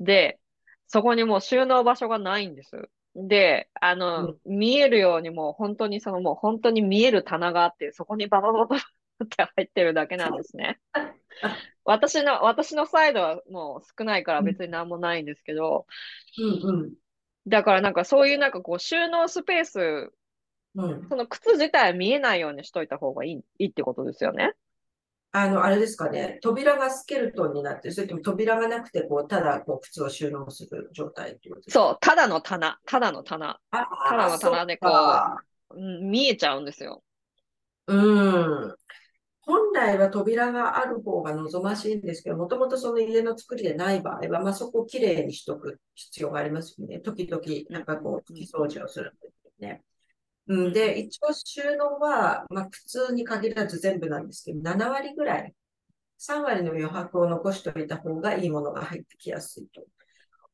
[0.00, 0.40] で、
[0.86, 2.90] そこにもう収納場所がないんです。
[3.14, 10.78] で、あの、見えるようにもう本当にそのもう本当に見える棚があって、そこにバババババって入ってるだけなんですね。
[11.84, 15.86] 私の、私のサイドはもう少ないから別になんもないんですけど、
[16.38, 16.94] うん
[17.46, 20.12] だからなんかそういうなんかこう収納スペース、
[20.74, 20.90] うん。
[20.90, 21.08] うん。
[21.08, 24.52] その靴自体は見えないようにしといた方がいい、いいってことですよね。
[25.32, 31.80] あの、あれですかね、扉がスケルトンになってる、それとも扉がなくて、こう、ただ、こう、靴を収納する状態っていうことですか？
[31.84, 33.58] そう、ただの棚、ただの棚。
[33.70, 37.04] あただの棚でこううん、見えちゃうんですよ。
[37.86, 38.74] うん。
[39.42, 46.98] 本来は扉がある方が望ましいんですけど、もともとその家の作りでない場合は、まあ、そこをきれいにしとく必要がありますよね。
[46.98, 49.82] 時々、なんかこう、拭き掃除をするんですよね。
[50.50, 55.54] うん、で、一応収納は、まあ、靴に限らず全部なんですけど、7割ぐらい、
[56.18, 59.84] 3割の余白を残しておいた方がいいものが入ってきやすいと。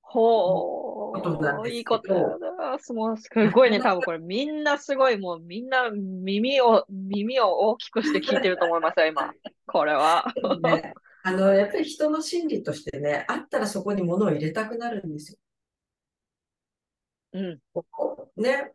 [0.02, 2.78] ほこといいことだな。
[2.78, 9.32] すごいね、多分これみんなすごい、もうみんな耳を、耳を大きくして聞いてると思いますよ、今。
[9.66, 10.26] これは。
[10.62, 15.38] ね、あの、やっぱり人の心理としてね、あったらそこに物を入れたくなるんですよ。
[17.32, 17.60] うん。
[18.36, 18.72] ね、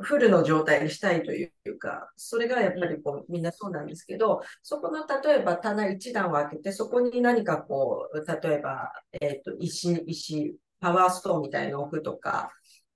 [0.00, 12.50] フフルの状態にしたいというか、それがやっぱりこう、みんなそうなんですけど、そこの例えば棚一段を開けて、そこに何かこう、例えば、えっと、石、石、パワーストーンみたいのを置くとか、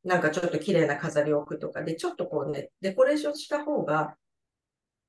[0.04, 4.16] なんかちょっと綺麗な飾りを置くとかで、ちょっとこうね、デコレーションした方が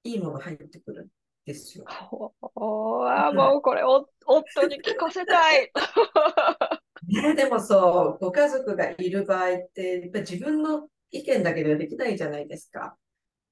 [0.03, 1.07] いいもの入ってくるん
[1.45, 1.85] ですよ。
[1.89, 5.71] ほーあー、もうこれお、夫に聞かせたい。
[7.07, 12.97] ね、でもそう、ご家族がいる場合って、やっぱ自分の意見だけではできないじゃないですか。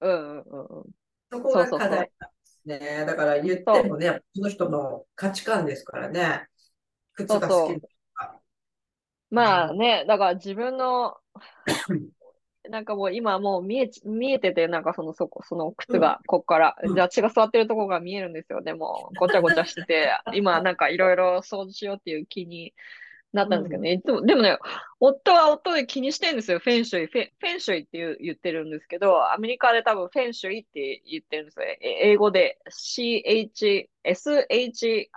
[0.02, 0.84] うんうんうんうん。
[1.32, 2.10] そこが課題なんで
[2.44, 2.62] す。
[2.66, 3.06] ね。
[3.06, 6.48] だから言ってもね、その人の価値観ですからね。
[7.14, 8.40] 靴が好きとか。
[9.30, 11.18] まあね、だから自分の、
[12.70, 18.62] なんかもう今もう見え、見えてて、なんかその、そこ、その靴が、こっから、うんじゃあ血が座ってるところが見えるんですよ。
[18.62, 22.74] でも、ごちゃごちゃしてて、今なんかいろいろ掃除しようっていう気に
[23.34, 23.94] なったんですけどね。
[23.94, 24.58] いつも、でもね、
[25.00, 26.60] 夫は夫で気にしてるんですよ。
[26.60, 27.08] フェンシュイ。
[27.08, 31.66] フェフェンシュイって言う言ってるんですけど、アメリカで多分フェンシュイって言ってるんですよ。
[31.66, 35.10] え英語で CH、SH、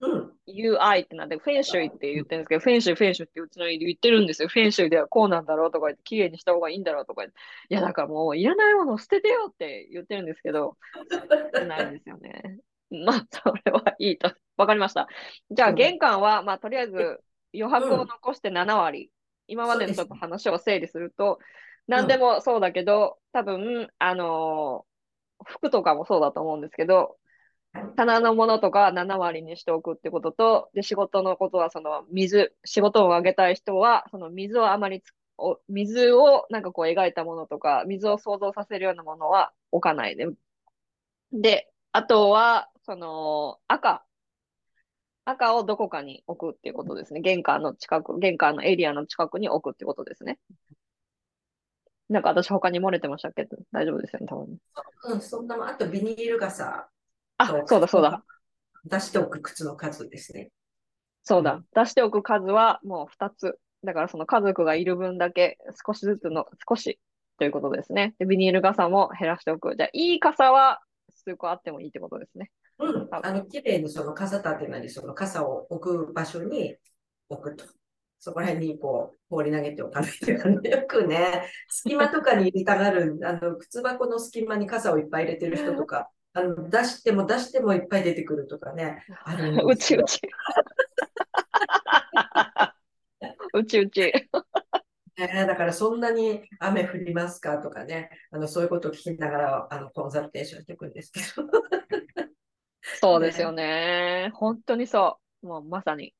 [0.00, 0.32] うん。
[0.46, 4.48] UI ってなんで、フェンシュイって言ってるんですけど、フェンシュイ、フェンシュイってうちの家で言ってるんですよ。
[4.48, 7.36] フェンシュイではこうなんだろうとか言って、綺麗にした方がいいんだろうとか言って、
[7.70, 10.76] いや、だからもういらないものを捨ててよって言ってるんですけど、
[11.66, 12.60] ないんですよね。
[12.90, 14.32] まあ、それはいいと。
[14.56, 15.08] わかりました。
[15.50, 17.20] じゃあ、うん玄関は、まあ、とりあえず
[17.54, 19.10] 余白を残して7割。
[19.46, 21.38] 今までのちょっと話を整理すると、
[21.86, 24.88] 何でもそうだけど、多分、あのー
[25.44, 27.16] 服とかもそうだと思うんですけど、
[27.96, 40.26] 棚のものとか7割にしておくってことと、で、仕事のことは、その水、仕事をあげたい人は、その水をあまりつお水をなんかこう描いたものとか、水を想像させるようなものは置かないで。
[41.32, 44.04] で、あとは、その赤。
[45.28, 47.20] 赤をどこかに置くっていうことですね。
[47.20, 50.38] 玄関の近く、玄関のエリアの近くに置くってことですね。
[52.08, 53.44] なんか私他に漏れてましたけ？
[53.44, 54.56] ど、大丈夫ですよね、多分。
[55.04, 56.88] うん、そんなもん、あとビニール傘
[57.36, 58.24] あ、そうだそうだ。。
[58.86, 60.50] 出しておく靴の数ですね。
[61.24, 61.62] そうだ。
[61.74, 63.58] 出しておく数はもう2つ。
[63.84, 66.98] だからその家族がいる分だけ少しずつの少し
[67.38, 68.14] ということですね。
[68.18, 69.76] で、ビニール傘も減らしておく。
[69.76, 70.80] じゃあ、いい傘は
[71.14, 72.50] 数個あってもいいってことですね。
[72.78, 73.08] うん。
[73.10, 76.76] あの、綺麗にその傘立てなり、その傘を置く場所に
[77.28, 77.64] 置くと。
[78.20, 90.20] そこら辺にこう、放り投げておかないというかね、 よくね、隙間とかに入れたがる、あの、靴箱の隙間に傘をいっぱい入れてる人とか、あの、出しても出してもいっぱい出てくるとかね、あるうちうち。
[93.54, 94.12] うちうち。
[95.16, 101.48] ねだからそんなに雨降りますかとかね、あの、そういうことを聞きながら、あの、コンサルテーションしていくんですけど。
[103.00, 104.30] そうですよね。
[104.34, 105.46] 本当にそう。
[105.46, 106.14] もうまさに。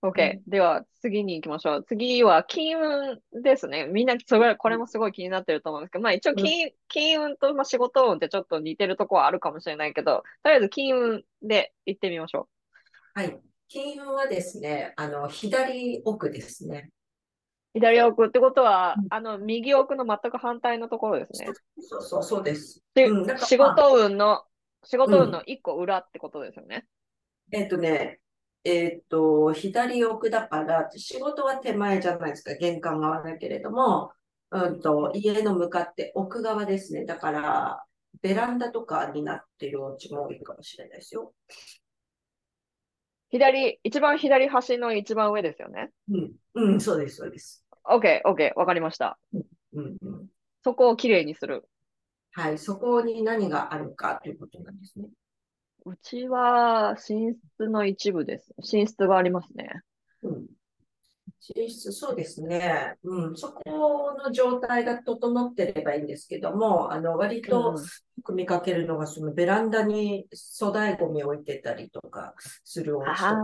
[0.00, 1.84] OK、では次に行きましょう。
[1.84, 3.86] 次は金運ですね。
[3.86, 12.48] みんなそれこれもすごい気になってると思うんですけど、まあ一応金金運とまあ仕事運ってちょっと似てるところはあるかもしれないけど、とりあえず金運で行ってみましょ
[13.14, 13.40] はい。
[13.66, 16.90] 金運はですね、あの、左奥ですね。
[17.74, 17.78] う。
[17.80, 21.48] 左奥ってことはうん、あの右奥の全く反対のところですね。
[21.80, 22.82] そうそう、そうです。
[22.94, 24.42] でうん仕事運の、
[24.84, 26.86] 仕事運の一個裏ってことですよね。
[27.50, 28.20] えっとね、
[28.64, 34.12] えっと、左奥だから、仕事は手前じゃないですか、玄関側だけれども、
[34.50, 37.04] うんと、家の向かって奥側ですね。
[37.04, 37.84] だから、
[38.22, 41.32] ベランダとかになっているお家も多いかもしれないですよ。
[43.30, 45.90] 左、一番左端の一番上ですよね。
[46.10, 47.64] うん、うん、そうです、そうです。
[47.84, 49.18] OK、OK、わかりました。
[49.32, 49.38] う
[49.82, 50.26] ん、うん。
[50.64, 51.68] そこをきれいにする。
[52.38, 55.08] はい、そこに何があるかということなんですね。
[55.84, 58.54] うちは寝室の一部です。
[58.72, 59.82] 寝室がありますね。
[60.22, 60.46] うん。
[61.56, 62.94] 寝室、そうですね。
[63.02, 67.82] うん、そこの状態が整ってればいいんですけども、あの、割とうんよ
[68.22, 70.28] く見かけるのが、そのベランダに
[70.60, 73.34] 粗大ゴミを置いてたりとかするお家とか、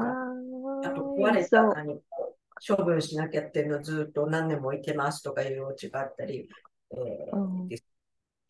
[0.84, 1.64] あと壊れた。
[1.64, 6.48] 何かを処分しなきゃっていうのをずっと何年も置いてますとかいうお家があったり、
[6.92, 7.93] えーうんです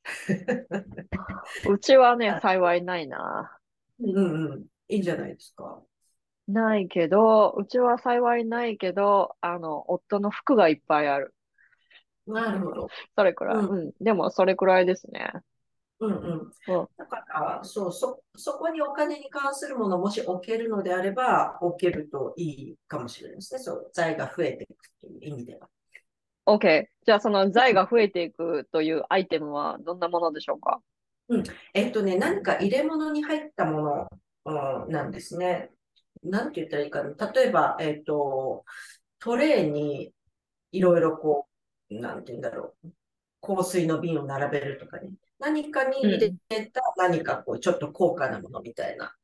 [1.68, 3.58] うちはね、幸いないな。
[4.00, 4.16] うん
[4.52, 5.82] うん、いいんじゃないですか？
[6.46, 11.34] ないけど、うちは幸いないけど、あの、夫の服がいっぱいある。
[12.26, 12.88] なるほど。
[13.16, 13.56] それくらい。
[13.56, 13.92] うんうん。
[14.00, 15.32] でも、それくらいですね。
[16.00, 16.14] うんう
[16.48, 16.52] ん。
[16.66, 23.60] そうだから、そう、そ、そこにお金に関するものをもし置けるのであれば、置けるといいかもしれないですね。
[23.60, 25.68] そう、財が増えていくという意味では。
[26.46, 26.86] OK。
[27.06, 30.80] じゃあ、その財が増えていくというアイテムはどんなものでしょうか？
[31.72, 34.08] えっとね、何か入れ物に入ったも
[34.44, 35.70] の、うん、なんですね。
[36.22, 37.32] なんて言ったらいいかな。
[37.32, 38.64] 例えば、えっと、
[39.18, 40.12] トレーに
[40.72, 41.48] いろいろこ
[41.90, 42.88] う、なんて言うんだろう。
[43.40, 45.10] 香水の瓶を並べるとかね。
[45.38, 46.30] 何かに入れ
[46.66, 49.14] た何かこう、ちょっと高価なものみたいな。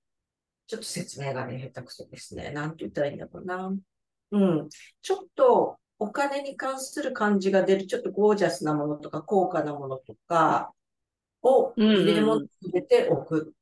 [0.66, 2.50] ちょっと説明がね、下手くそですね。
[2.50, 3.72] なんて言ったらいいんだろうな。
[4.32, 4.68] うん。
[5.02, 10.72] ちょっとお金に関する感じが出る、ちょっとゴージャスなものとか、高価なものとか
[11.42, 13.52] を入れ物に入れておく。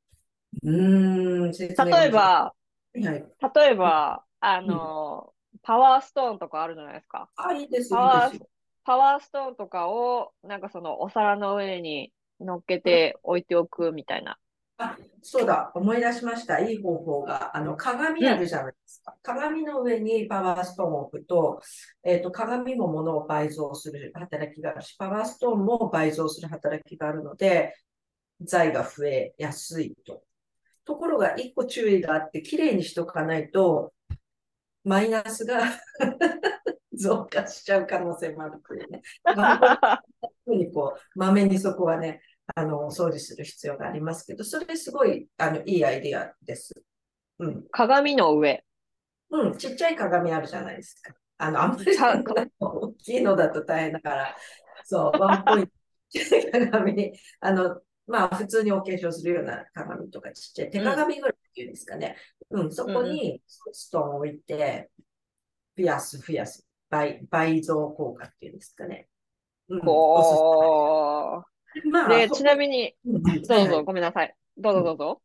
[0.63, 2.53] うーん、説明が例えば、
[2.95, 3.25] はい。
[3.55, 7.29] 例えば、あの、パワーストーンとかあるじゃないですか。
[7.35, 8.39] あ、いいです、いパワー。
[8.85, 14.37] パワーストーンとかを、なんかそのお皿の上に乗っけて置いておくみたいな。
[14.79, 16.59] あ、そうだ、思い出しました。
[16.59, 17.55] いい方法が。
[17.55, 19.13] あの、鏡あるじゃないですか。
[19.21, 21.61] 鏡の上にパワーストーンを置くと、
[22.01, 27.75] えっと、鏡も物を倍増する働きがあるし、パワーストーンも倍増する働きがあるので、
[28.41, 30.23] 財が増えやすいと。
[30.85, 33.93] ところが、一個注意があって、きれいにしとかないと、
[34.85, 35.61] マイナスが
[36.93, 39.01] 増加しちゃう可能性もあるというね。
[40.45, 42.21] ふうにこう、まめにそこはね、
[42.59, 46.73] あの、お掃除する必要がありますけど、それすごい、あの、いいアイディアです。
[47.39, 47.63] うん。
[47.71, 48.65] 鏡の上。
[49.29, 51.13] うん、ちっちゃい鏡あるじゃないですか。
[51.37, 52.21] あの、あんまりさ
[52.59, 54.35] 大きいのだと大変だから、
[54.83, 62.17] そう、ワンポイント、鏡、あの、まあ、普通にお化粧するような鏡とかちっちゃい、手鏡ぐらいっていうんですかね。
[62.49, 64.89] うん、そこにストーンを置いて、
[65.77, 66.67] 増やす、増やす。
[66.89, 69.07] 倍、倍増効果っていうんですかね。
[69.69, 71.58] うん、おすお。
[71.91, 74.35] まあ、で、ほちなみに、うんどうぞ、ごめんなさい。
[74.57, 75.21] どうぞどうぞ。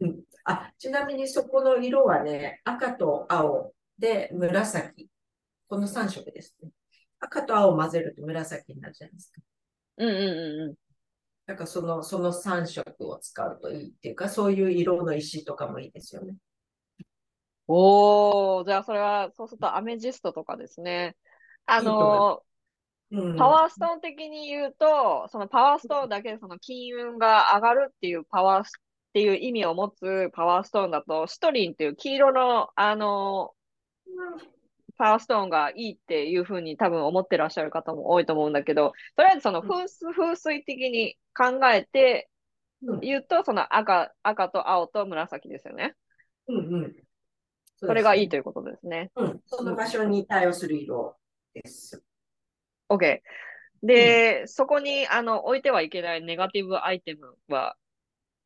[0.00, 5.08] うんあ、ちなみにそこの色はね、赤と青で紫。
[5.68, 6.70] この3色ですね。
[7.18, 9.42] 赤と青を混ぜると紫になるじゃないですか。
[9.96, 10.74] うんうんうんうん。
[11.46, 16.36] だからその、その3色を使うといいっていうか、そういう色の石とかもいいですよね。
[17.66, 21.16] おー、じゃあそれは、そうするとアメジストとかですね。
[21.64, 22.44] あの
[23.12, 23.36] うん。
[23.36, 28.70] パワーストーン的に言うと、そのパワーストーンだけでその金運が上がるっていうパワースっ
[29.12, 33.52] ていう意味を持つパワーストーンだと、シトリンっていう黄色の、あの、
[34.98, 42.30] パワーストーンがいいっていうふうに多分思ってらっしゃる方も多いと思うんだけど、とりあえずその風水風水的に考えて
[42.82, 45.94] うん言うと、その赤、赤と青と紫ですよね。
[46.48, 46.96] うんうん。
[47.78, 48.32] それがいいと。
[48.32, 49.10] ということですね。
[49.16, 49.40] うん。
[49.46, 51.16] その場所に対応する色
[51.54, 52.02] です。
[52.88, 53.20] OK。
[53.82, 57.76] で、そこにあの置いてはいけないネガティブアイテムは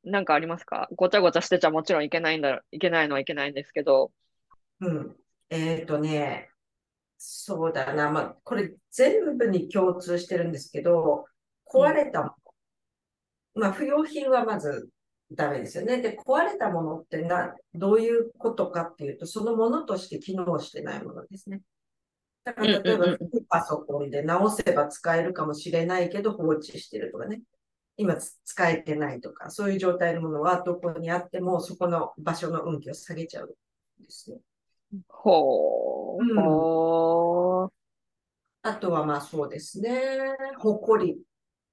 [0.05, 0.89] 何かありますか？
[0.97, 4.13] ごちゃごちゃしてちゃもちろんいけないんだ、いけないのはいけないんですけど。
[4.81, 5.17] うん。
[5.51, 6.49] えっとね、
[7.19, 8.11] そうだな。
[8.11, 11.27] まあ、これ全部に共通してるんですけど、
[11.71, 13.63] 壊れたもの。
[13.63, 14.89] まあ、不要品はまず
[15.33, 16.01] ダメですよね。
[16.01, 21.61] で、壊れたものってな、どういうことかっていうと、そのものとして機能してないものですね。
[22.45, 23.07] だから、例えば
[23.49, 27.43] パソコンで直せば使えるかもしれないけど、放置してるとかね。
[27.97, 33.49] 今つ使えてないとか、そういう状態のものはどこにあっても、そこの場所の運気を下げちゃうん
[34.03, 34.39] ですね。
[35.09, 36.23] ほー。
[36.23, 37.71] うんほー。
[38.63, 40.01] あとはまあそうですね。
[40.59, 41.19] ほこり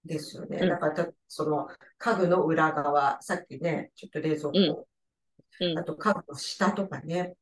[0.03, 0.59] ですよね。
[0.61, 4.87] うんだからた、その家具の裏側、さっきね、ちょっと冷蔵庫、
[5.61, 7.35] うんあと家具の下とかね、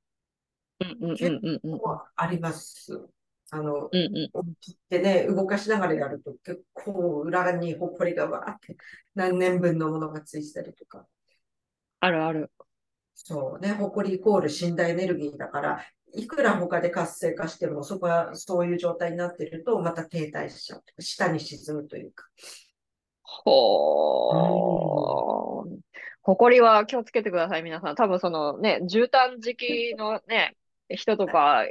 [0.80, 3.08] うんうんうんうんうんこうあります。
[3.52, 8.76] あの、うんうん切ってね、動かしながらやると結構裏にほこりがわーって
[9.14, 11.06] 何年分のものがついてたりとか。
[12.00, 12.52] あるある。
[13.14, 20.84] そうね、ほこりイコール死んだエネルギーだから、いくら他で活性化しても、そこはそういう状態になってると、また停滞しちゃう。
[21.02, 22.26] 下に沈むというか。
[23.22, 25.80] ほー。
[26.22, 27.96] ほこりは気をつけてください、皆さん。
[27.96, 29.56] 多分そのね、絨毯敷
[29.94, 30.56] きのね、
[30.90, 31.64] 人とか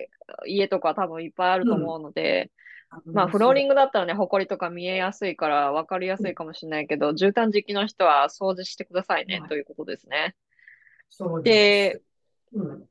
[0.46, 2.50] 家とか多分いっぱいあると思うので、
[3.06, 10.34] まあフローリングだったらね、ほこりとか見えやすいから分かりやすいかもしれないけど、絨毯敷きの人は掃除してくださいね、はいということですね。
[11.10, 12.02] そうで。
[12.52, 12.84] うん。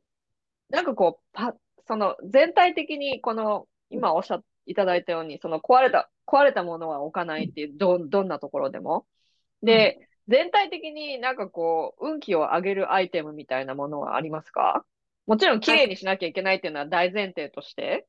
[0.70, 1.56] なんかこう、パ、
[1.88, 9.06] その全体的にこの、今おっしゃっていただいたように、その壊れた、壊れたものは置かないっていう、ど、どんなところでも。
[9.62, 14.86] で、全体的になんかこう、運気を上げるアイテムみたいなものはありますか？
[15.26, 18.06] もちろん綺麗にしなきゃいけないっていうのは大前提として？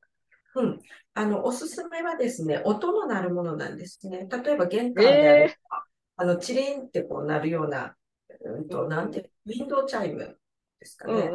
[0.55, 0.79] うん。
[1.13, 4.27] あの、おすすめはですね、音の鳴るものなんですね。
[4.29, 5.83] 例えば玄関であれば、
[6.17, 7.95] あの、チリンってこう鳴るような、
[8.41, 10.37] うんと、なんて、ウィンドウチャイム
[10.79, 11.29] ですかね。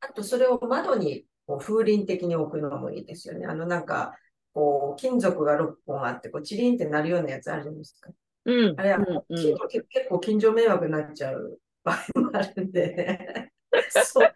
[0.00, 3.46] あと、それを窓にこう風鈴的に置くのもいいですよね。
[3.46, 4.16] あの、なんか、
[4.52, 8.10] こう、金属が6本あって、こう、チリンって鳴るようなやつあるじゃないですか。
[8.44, 8.74] うん。
[8.78, 13.51] あれは、うんうん結構結構近所迷惑になっちゃう場合もあるんでね。
[14.04, 14.32] そう。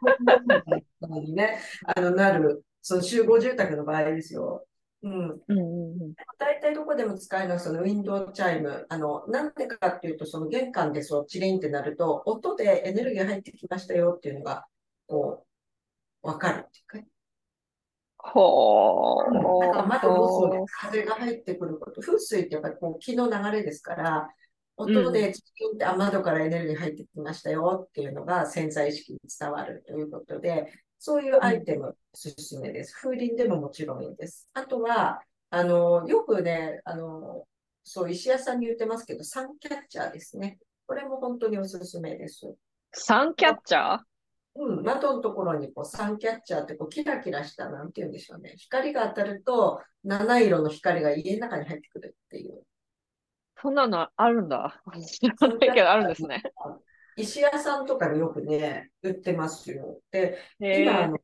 [1.21, 4.67] にね、あの、なる、その集合住宅の場合ですよ。
[5.03, 5.09] う。
[5.09, 5.13] ん。
[5.13, 5.15] う。
[5.27, 5.55] んう。
[5.55, 6.07] んう。
[6.09, 6.15] ん。
[6.39, 8.87] 大体どこでも使えるのはそのウィンドウチャイム。
[8.89, 10.17] あの、なんでかっていう。
[10.17, 11.27] と、その玄関でそう。
[11.27, 14.35] チリンってなると、音でエネルギー入ってきましたよっていう。
[14.39, 14.67] のが、
[15.07, 15.47] こ
[16.23, 16.87] う、わかるっていう。
[16.87, 17.07] かね。
[18.19, 19.23] ほ
[19.61, 20.51] だから窓もそう。
[20.51, 20.59] で。
[20.81, 22.01] 風が入ってくること。
[22.01, 22.99] 風水ってやっぱりこう。
[22.99, 24.29] 気の流れですから、
[24.77, 32.95] 音でチリンってあ窓からエネルギー入ってきましたよっていうのが潜在意識に伝わるということで、そういうアイテムおすすめです。
[32.95, 34.49] 風鈴でももちろんいいです。
[34.55, 35.21] あとは、
[35.51, 37.45] あの、よくね、あの、
[37.85, 40.59] そう石屋さんに言ってますけど、サンキャッチャーですね。
[40.87, 42.55] これも本当におすすめです。
[42.93, 43.99] サンキャッチャー？
[44.57, 48.55] うん、窓のところにこうサンキャッチャーってこうキラキラした、なんて言うんでしょうね。
[48.57, 52.63] 光が当たると、七色の光が家の中に入ってくるっていう。
[53.61, 54.83] そんなのあるんだ。
[55.07, 56.43] 知らないけどあるんですね。
[57.17, 60.01] 石屋さんとかによくね、売ってますよ。
[60.11, 61.09] で、へ今、あえ。
[61.09, 61.19] の、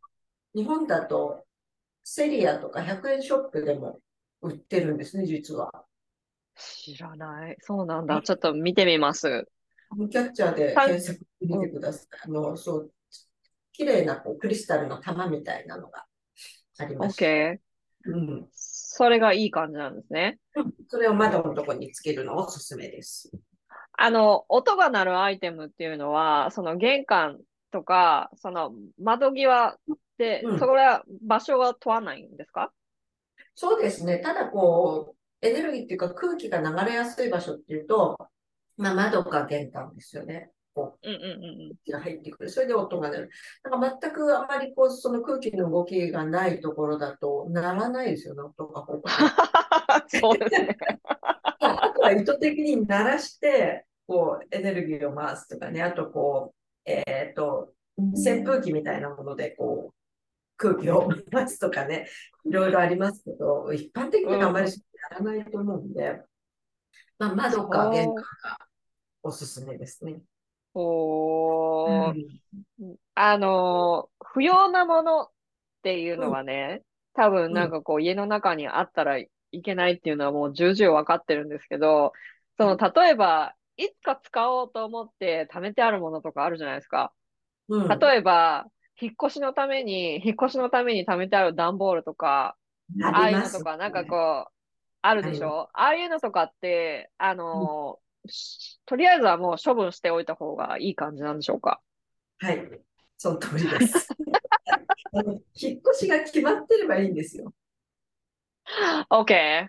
[0.54, 1.46] 日本だと、
[2.04, 4.00] セリアとか100円ショップでも
[4.40, 5.86] 売ってるんですね、実は。
[6.56, 7.56] 知らない。
[7.60, 8.20] そうなんだ。
[8.22, 9.46] ちょっと見てみます。
[10.10, 12.06] キャッチャーで検索してみてください。
[12.24, 12.92] あの、そう、
[13.72, 16.06] 綺麗なこうクリスタルの玉みたいなのが
[16.78, 17.14] ありオます。
[17.14, 18.10] ッケー。
[18.10, 18.48] うん。
[18.94, 20.38] それがいい感じなんですね。
[20.88, 23.30] それを窓のところにつけるのおすすめです。
[23.96, 27.40] あの、音が鳴るアイテムっていうのは、その玄関
[27.70, 29.78] とか、その窓際
[30.18, 32.70] で、うんそこは場所は問わないんですか？
[33.54, 34.18] そうですね。
[34.18, 38.18] ただこう、エネルギーっていうか空気が流れやすい場所っていうと、
[38.76, 40.50] まあ窓か玄関ですよね。
[40.74, 42.50] こううんうんうんが入ってくる。
[42.50, 43.30] それで音が鳴る。
[43.62, 48.86] なんか全くあまりこう、その空気の動きがないところだと、鳴らないですよね、 音が。
[50.08, 50.78] そうですね。
[51.60, 59.94] あとは意図的に鳴らして、こう、エネルギーを回すとかね、あとこう、えっと、扇風機みたいなもので、こう、
[60.56, 62.08] 空気を回すとかね、
[62.44, 66.22] いろいろありますけど、一般的にはあまりやらないと思うんで、
[67.18, 68.58] まあ、窓か玄関が
[69.22, 70.22] おすすめですね。
[70.74, 72.14] おー
[72.80, 72.96] うん。
[73.14, 75.28] あのー、不要なものっ
[75.82, 76.82] ていうのはね、
[77.14, 79.28] 多分なんかこう家の中にあったらい
[79.62, 82.12] けないっていうのはもう重々わかってるんですけど、
[82.56, 87.12] その例えば、いつか使おうと思って貯めてあるものとかあるじゃないですか。
[87.68, 88.66] うん、例えば、
[89.00, 92.56] 引っ越しのために、引っ越しのために貯めてある段ボールとか、
[93.02, 94.52] ああいうのとか、なんかこう、
[95.00, 95.68] あるでしょ？
[95.72, 97.98] ああいうのとかって、あの
[98.86, 101.80] とりあえずはもう処分しておいた方がいい感じなんでしょうか
[102.38, 102.80] はい、
[103.18, 104.08] その通りです。
[105.54, 107.52] 引っ越しが決まってればいいんですよ。
[109.10, 109.68] ?OK。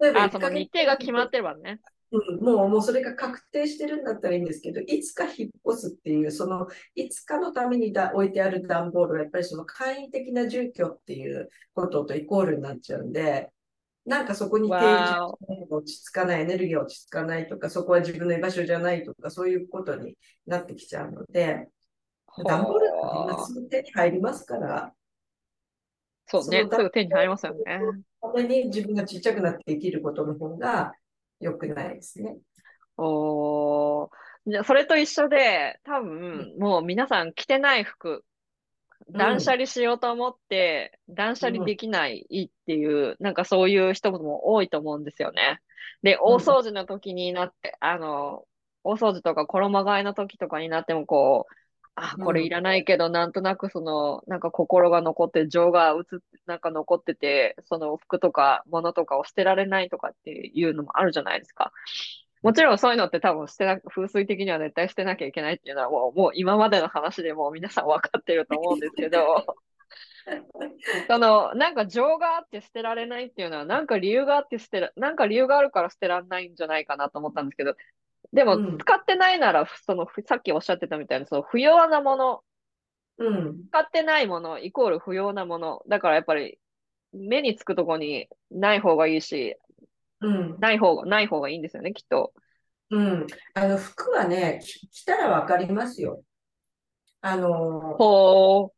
[0.00, 1.80] あ、1その日程が決まってればね。
[2.12, 13.50] うん、もう、もうそれが確定してるんだったらいいんですけど、いつか引っ越すっていう、そのいつかのためにだ置いてある段ボールは、やっぱりその簡易的な住居っていうこととイコールになっちゃうんで、
[14.06, 21.68] なんかそこに定住落ち着かない、エネルギーが落ち着かないとか、そこは自分の居場所じゃないとか、そういうことになってきちゃうので、
[22.46, 24.92] 段ボールって今すぐ手に入りますから、
[26.26, 26.66] そうね。
[26.70, 27.80] すぐ手に入りますよね。
[28.22, 30.92] ために自分がちっちゃくなって生きることの方が
[31.40, 32.36] 良くないですね。
[32.96, 34.08] おー。
[34.64, 38.24] それと一緒で、多分、もう皆さん着てない服、
[39.12, 45.60] 断捨離しようと思って、断捨離できないっていう、なんかそういう人も多いと思うんですよね。
[46.02, 48.44] で、大掃除の時になって、あの、
[48.84, 51.54] 大掃除とか衣替えの時とかになってもこう、
[51.96, 61.72] あ、これいらないけど、なんとなくその、なんか心が残って、情が映って、なんか残ってて、その服とか物とかを捨てられないとかっていうのもあるじゃないですか。
[62.42, 69.56] もちろんそういうのって多分捨てな、風水的には絶対捨てなきゃいけないっていうのはもう、もう今までの話でもう皆さん分かってると思うんですけど、
[71.08, 77.74] その、なんか情があって捨てられないっていうのは、なんか理由があって捨てら、なんか理由があるから捨てられないんじゃないかなと思ったんですけど、
[78.32, 82.42] でもうん使ってないなら、その、さっきおっしゃってたみたいな、その不要なもの、
[83.18, 83.66] うん。
[83.68, 85.82] 使ってないものイコール不要なもの。
[85.88, 86.58] だからやっぱり、
[87.12, 89.56] 目につくとこにない方がいいし、
[90.20, 90.56] うん。
[90.60, 92.32] ない方が、ない方がいいんですよね、きっと。
[92.90, 93.26] うん。
[93.54, 96.22] あの、服はね、き着たらわかりますよ。
[97.20, 98.72] あの、ほ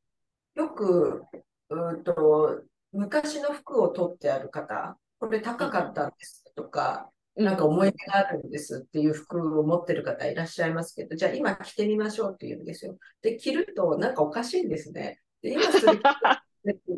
[0.55, 1.23] よく、
[1.71, 2.63] うーんと、
[2.93, 7.43] 昔の服を取ってある方、これ高かったんですとか、う。
[7.43, 12.99] なんか思い出があるんですっていう服を持ってる方いらっしゃいますけど、じゃあ今着てみましょうって言うんですよ。
[13.23, 15.21] で、着るとなんかおかしいんですね。
[15.41, 16.42] で、今それ着て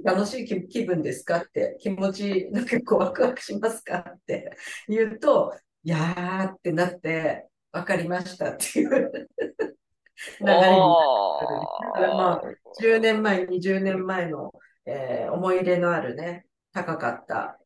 [0.05, 4.51] 楽しい気気分ですかって、気持ち、なんかこうワクワクしますかって。
[4.89, 9.29] 言うと、いやーってなって、わかりましたっていう。
[10.41, 11.19] 流れになる。
[11.81, 12.43] だからまあ、
[12.81, 14.53] 10年前、20年前の、
[14.87, 17.59] えー思い入れのあるね、高かった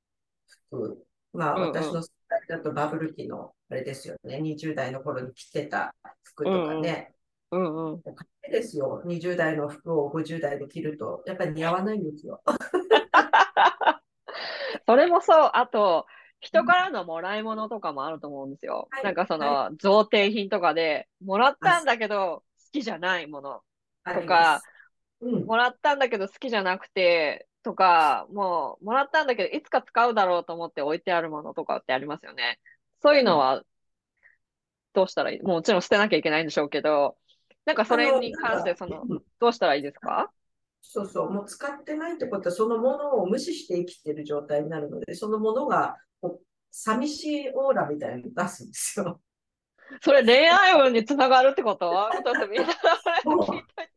[0.70, 1.04] 服。
[1.32, 1.68] まあ、うんうん。
[1.68, 7.14] 私の世代だとバブル期の、あれですよね、20代の頃に着てた服とかね、
[7.50, 8.02] うんうん。
[8.50, 12.42] ですよ、20代の服を50代で着ると、やっぱり似合わないんですよ。
[14.86, 15.50] それもそう。
[15.52, 16.06] あと、
[16.40, 18.88] 人からのもらい物とかもあると思うんですよ。
[18.90, 23.62] はいなんかその、贈呈品とかで、もらったんだけど、好きじゃないもの。
[24.04, 24.62] とか。
[25.20, 32.60] うん、もらったんだけど好きじゃなくて、とか、もう、もらったんだけど、いつか使うだろうと思って置いてあるものとかってありますよね。
[33.02, 33.62] そういうのは、
[34.92, 35.42] どうしたらいい？
[35.42, 37.16] もちろん捨てなきゃいけないんでしょうけど、
[37.68, 39.04] なんかそれに関して、その、
[39.38, 40.30] どうしたらいいですか？
[40.80, 45.96] そうそう、もう使ってないってことは、そのものを無視して生きてる状態になるので、そのものが
[46.70, 49.20] 寂しいオーラみたいに出すんですよ。
[50.00, 51.92] それ恋愛運につながるってこと？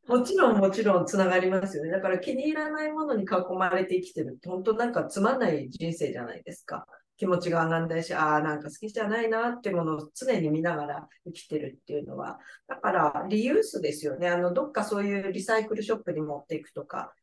[0.07, 1.91] もちろん、もちろんつながりますよね。
[1.91, 6.85] だから気に入らないものに囲まれて生きてる本当なんかつまんない人生じゃないですか。
[7.21, 12.39] 気持ちが上がんないし、ああ、なんか好きじゃないなってものを常に見ながら生きてるっていうのは。
[12.67, 14.27] だから、リユースですよね。
[14.27, 17.13] あの、どっかそういうリサイクルショップに持っていくとか。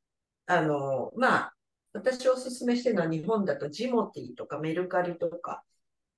[0.47, 1.55] あの、まあ、
[1.95, 5.65] 私おすすめしてるのは日本だとジモティとかメルカリとか、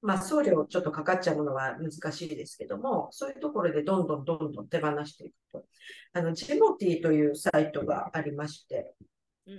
[0.02, 5.64] まあ、送料ちょっとかかっちゃうのは難しいですけども、そういうところでどんどんどんどん手放していくと。
[6.12, 8.92] あの、ジモティというサイトがありまして、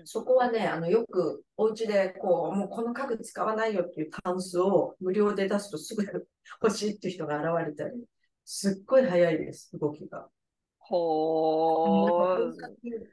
[0.05, 6.03] そこはね、あの、よくお家でこう、もうこの家具使わないよっていうタンスを無料で出すとすぐ
[6.61, 8.03] 欲しいっていう人が現れたり、
[8.45, 10.27] すっごい早いです、動きが。
[10.79, 12.51] ほー。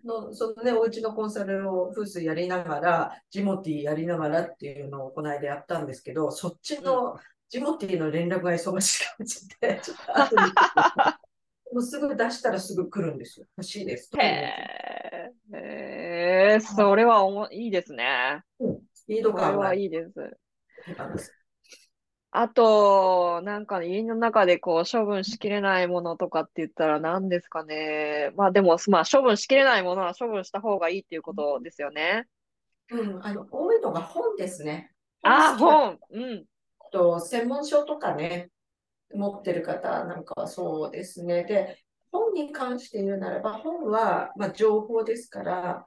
[0.04, 7.16] のそのね、お家のコンサルを風水やりながら、ジモティーやりながらっていうのをこの間やったんですけど、そっちの
[7.48, 10.42] ジモティーの連絡が忙しくて、ちょっと後に
[11.72, 13.46] もうすぐ出したらすぐ来るんですよ。
[13.56, 14.10] 欲しいです。
[14.18, 15.30] へえ、
[16.60, 18.42] それはおもいいですね。
[18.60, 20.12] うん、スピード感はいいです。
[22.30, 28.32] あと、なんか家の中でこう処分しきれないものとかって言ったら何ですかね。
[28.36, 32.26] まあでも、まあ処分しきれないものは処分した方がいいっていうことですよね。
[32.90, 34.92] うん、あの、多いのが本ですね。
[35.22, 35.98] あ、本。
[36.10, 36.44] うん。
[36.90, 38.50] と、専門書とかね、
[39.14, 41.44] 持ってる方なんかはそうですね。
[41.44, 45.86] で、本に関して言うならば、本は、まあ、情報ですから、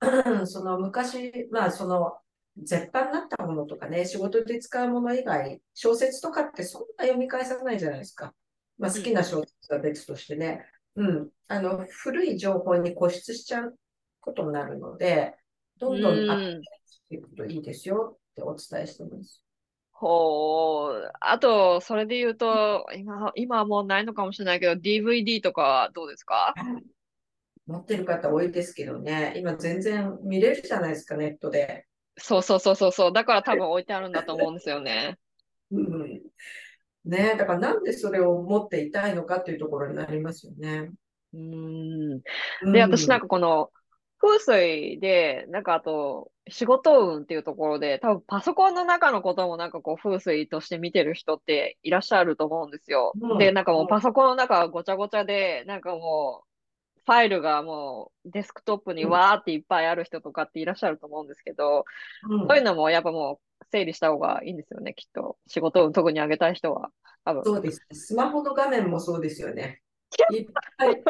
[0.46, 2.18] その昔、まあ、その、
[2.62, 8.34] 絶版になったものとかね、仕事で使うもの以外、小説とかってそんな読み返さないじゃないですか。
[8.78, 10.64] まあ、好きな小説は別としてね。
[10.94, 11.30] うん。
[11.48, 13.78] あの、古い情報に固執しちゃう
[14.20, 15.34] ことになるので、
[15.78, 16.46] どんどんアップ
[16.90, 19.42] していくといいですよってお伝えしてます。
[19.92, 21.12] ほう。
[21.20, 26.54] あと、それで言うと、今、今はもうないのかもしれないけど、DVD とかはどうですか？
[27.66, 31.86] 持ってる方多いですけどね、今全然見れるじゃないですか、ネットで。
[32.18, 33.12] そうそうそうそうそう。
[33.12, 35.18] だから多分置いてあるんだと思うんですよね。
[35.70, 36.20] うん。
[37.04, 40.90] ねだからなんでそれを持っていたいのかっていうところになりますよね。
[41.34, 42.20] うん。
[42.72, 43.70] で、私なんかこの、
[44.18, 53.12] 風水で、なんかあと、仕事運っていうところで、多分パソコンの中のこともなんかこう風水として見てる人っていらっしゃると思うんですよ。
[53.20, 56.45] うん、で、なんかもうパソコンの中はごちゃごちゃで、なんかもう
[57.06, 61.84] ファイルがもうデスクトップにわーっていっぱいある人とかっていらっしゃると思うんですけど、
[62.28, 65.38] うん、そういうのもやっぱもう整理した方がいいんですよね、きっと。
[65.46, 66.90] 仕事を特に上げたい人は。
[67.24, 67.86] 多分そうです。
[67.92, 69.82] スマホの画面もそうですよね。
[70.32, 70.46] いっ
[70.78, 71.02] ぱい。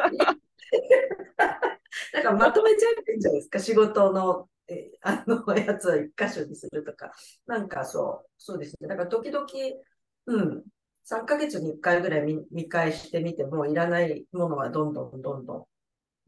[2.12, 7.12] なんかまとめちゃってんじゃないですか、仕事のえあのやつを一箇所にするとか。
[7.46, 8.88] なんかそう、そうですね。
[8.88, 9.46] だから時々、
[10.26, 10.64] うん、
[11.04, 15.66] 3ヶ月に1回ぐらい見見返してみても、いらないものはどんどんどんどん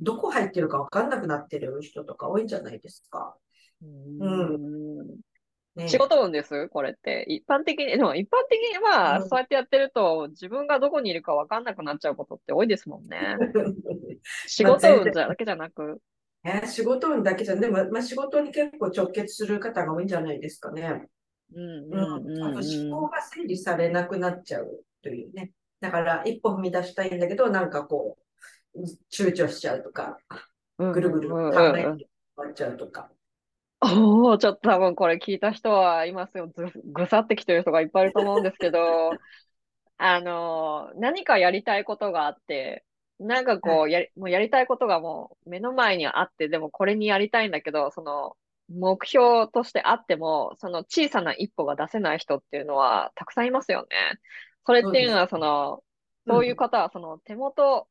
[0.01, 3.36] どこ入ってるか分かんなくなってる人とか多いんじゃないですか？
[3.82, 5.18] うん。
[5.74, 6.68] ね、仕事運です？
[6.68, 7.24] これって。
[7.28, 13.36] 一般的に、でも一般的にまあ、うん、そうやってやってると、自分がどこにいるか分かんなくなっちゃうことって多いですもんね。
[14.46, 16.01] 仕事運だけじゃなく。
[16.44, 21.09] え仕事運だけじゃでも、まあ、仕事に結構直結する方が多いんじゃないですかね。
[21.55, 21.92] うん。
[21.92, 22.42] うん。
[22.44, 25.53] あと思考が整理されなくなっちゃうというね。
[25.80, 28.22] だから、一歩踏み出したいんだけど、なんかこう、
[29.11, 30.18] 躊躇しちゃうとか、
[30.79, 33.11] ぐるぐる考えて終わっちゃうとか。
[33.81, 36.51] おお、ちょっと多分これ聞いた人はいますよ。
[36.85, 39.11] ぐさってきてる人がいっぱいいると思うんですけど、
[39.99, 42.85] あの、何かやりたいことがあって、
[43.18, 48.37] なんかこう、やり、もうやりたいことがもう目の前にあって、でもこれにやりたいんだけど、その、
[48.68, 53.89] 目標としてあっても、その小さな一歩が出せない人っていうのはたくさんいますよね。
[54.66, 55.83] それっていうのは、その、
[56.26, 57.89] そういう方は、その手元、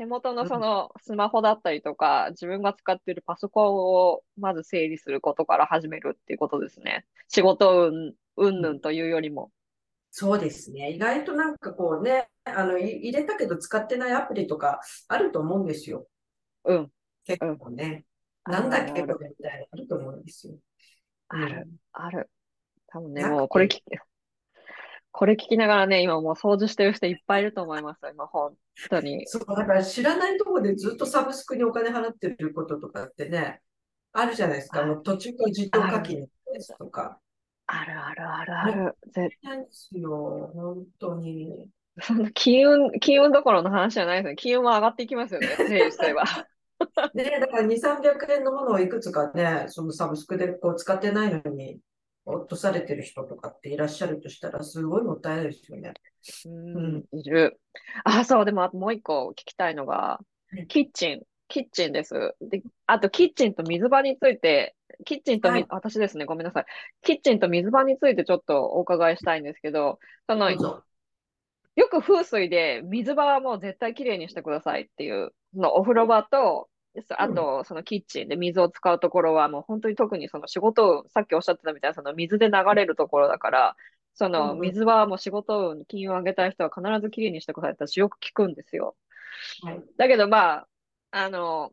[0.00, 7.04] 手元のそのスマホだったりとか、自分が使っているパソコンをまず整理することから始めるっていうことですね。
[7.28, 9.50] 仕事うんうんぬんというよりも。
[10.10, 10.92] そうですね。
[10.92, 16.06] 意外となんかこうね、あの、入れたけど使ってないアプリとかあると思うんですよ。
[16.64, 16.90] うん。
[17.26, 18.06] 結構ね。
[18.46, 20.54] うん、なんだっけこれみたいなあると思うんですよ。
[21.28, 22.30] ある、ある。
[22.86, 23.82] 多分ね、もうこれ聞
[25.12, 28.54] これ聞きながらね、今もう掃除してる人いっぱいいると思います今、本
[28.88, 29.26] 当に。
[29.26, 33.60] そう、だから知らないところでずっとサブスクにお金払ってることとかってね、
[34.12, 34.84] あるじゃないですか。
[34.84, 36.26] もう途中から自動課金
[36.78, 37.18] とか。
[37.66, 38.96] あるあるあるある。
[39.12, 41.68] 絶対ですよ、本当に。
[42.00, 44.36] そんな金運、金運どころの話じゃないですね。
[44.36, 45.48] 金運は上がっていきますよね。
[45.56, 46.24] 整理すれば。
[47.14, 51.78] ね、だから2、300円のものをいくつかね、そのサブスクでこう使ってないのに
[52.24, 55.92] 落とされてる人とかっていらっしゃるとしたら、すごいもったいないですよね。
[56.44, 57.60] ううんん、いる。
[58.04, 60.20] あ、そう、でももう一個聞きたいのが
[60.52, 61.22] はい、キッチン。
[61.48, 62.14] キッチンです。
[62.40, 66.64] で、あと、キッチンと水場について、キッチンとみ、はい私ですね、ごめんなさい。
[67.02, 69.98] キッチンと水場についてちょっとお伺いしたいんですけど、
[70.28, 70.50] その。
[71.76, 76.68] よく風水で水場はもう絶対きれいにしてくださいっていう、そのお風呂場と、
[77.18, 83.76] あとそのキッチンで水を使うところはもう本当に特にその仕事運、さっきおっしゃってたみたいなその水で流れるところだから、
[84.14, 88.96] その水場はもう仕事運、金運を上げたい人は必ずきれいにしてくださいって私よく聞くんですよ。
[89.62, 89.82] はい。
[89.96, 90.68] だけどまあ、
[91.12, 91.72] あの、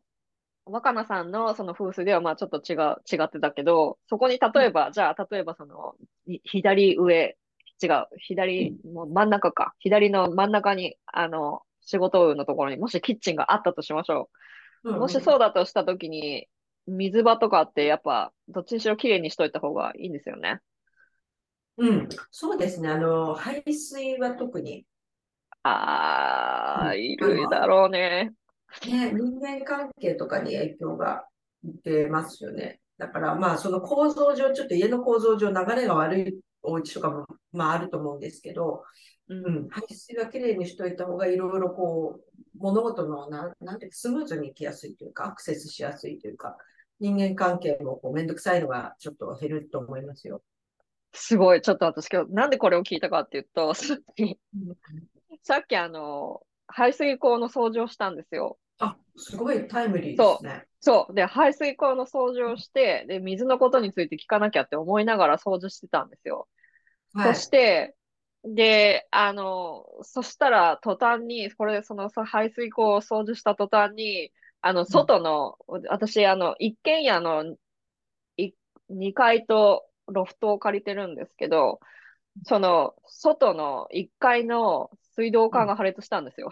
[0.64, 5.94] 若菜さんのその風水ではまあちょっと違う、違ってたけど、そこに例えば、じゃあ例えばその、
[6.26, 7.36] い左上、
[7.82, 9.74] 違う、左、もう真ん中か。
[9.78, 14.38] 左の真ん中に、あの、仕事運のところにもしキッチンがあったとしましょう。
[14.84, 16.48] もしそうだとしたときに、
[16.86, 20.60] 水場とかってやっぱ、どっちにしろきれいにしといた方がいいんですよね。
[21.76, 22.88] うん、そうですね。
[22.88, 24.84] あの、排水は特に、
[25.62, 28.32] あー、うんいるだろうね。
[28.86, 31.26] ね、人間関係とかに影響が
[31.84, 32.80] 出ますよね。
[32.96, 38.84] だからまあその構造上、ちょっと家の構造上流れが悪いお家とかもまああると思うんですけど、
[39.28, 39.34] う。
[39.34, 46.56] うんん、排水はきれいにしといた方がいろいろこう、物事のな、なんていうかスムーズにいきやすいというか、アクセスしやすいというか、
[47.00, 50.42] 人間関係もこうめんどくさいのがちょっと減ると思いますよ。
[51.12, 51.62] すごい。
[51.62, 54.38] ちょっと私今日、なんでこれを聞いたかっていうと、さっき、
[55.42, 58.58] さっきあの、排水溝の掃除をしたんですよ。
[58.78, 60.66] あ、すごいタイムリーですね。
[60.80, 61.14] そう。
[61.14, 66.46] で、排水溝の掃除をして、で、水のことについて聞かなきゃって思いながら掃除してたんですよ。
[67.14, 67.34] はい。
[67.34, 67.96] そして、
[68.44, 75.58] で、あの、そしたら途端に、これ、そのさ排水溝を掃除した途端に、あの、外の、
[75.88, 77.56] 私、あの、一軒家の
[78.36, 78.52] い
[78.88, 81.80] 2階とロフトを借りてるんですけど、
[82.44, 86.50] その、外の1階の水道管が破裂したんですよ。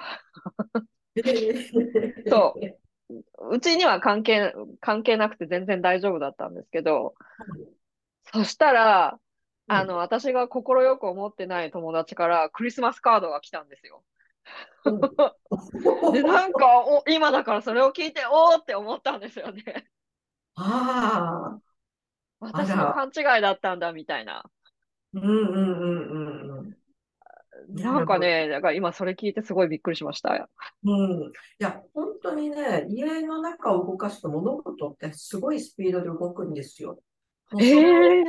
[2.28, 2.76] そう。
[3.50, 7.14] うちには関係、関係なくて全然大丈夫だったんですけど、
[8.32, 9.20] そしたら、
[9.68, 10.62] あの、私が快
[10.98, 14.02] く思ってない友達からクリスマスカードが来たんですよ。
[14.84, 15.00] うん
[16.12, 19.88] で、なんか、お、今だからそれを聞いて、おーって思ったんですよね。
[20.54, 21.60] ああ、
[22.40, 24.44] 私の勘違いだったんだ、みたいな。
[25.14, 26.76] うんうんうんうんうん。
[27.74, 30.48] なんかね、だから今それ聞いてすごいびっくりしました。
[30.84, 31.22] うん。
[31.22, 37.00] いや、本当にね、家の中を動かすと物事ってすごいスピードで動くんですよ。
[37.60, 38.24] ええ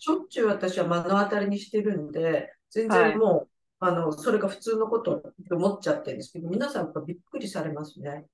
[0.00, 3.48] しょっちゅう私は目の当たりにしてるんで、全はい然もう、
[3.80, 8.26] あの、それが普通のことって思っちゃってるんですけど、皆さんやっぱびっくりされますね。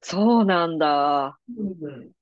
[0.00, 1.38] そうなんだ。
[1.48, 2.12] うん。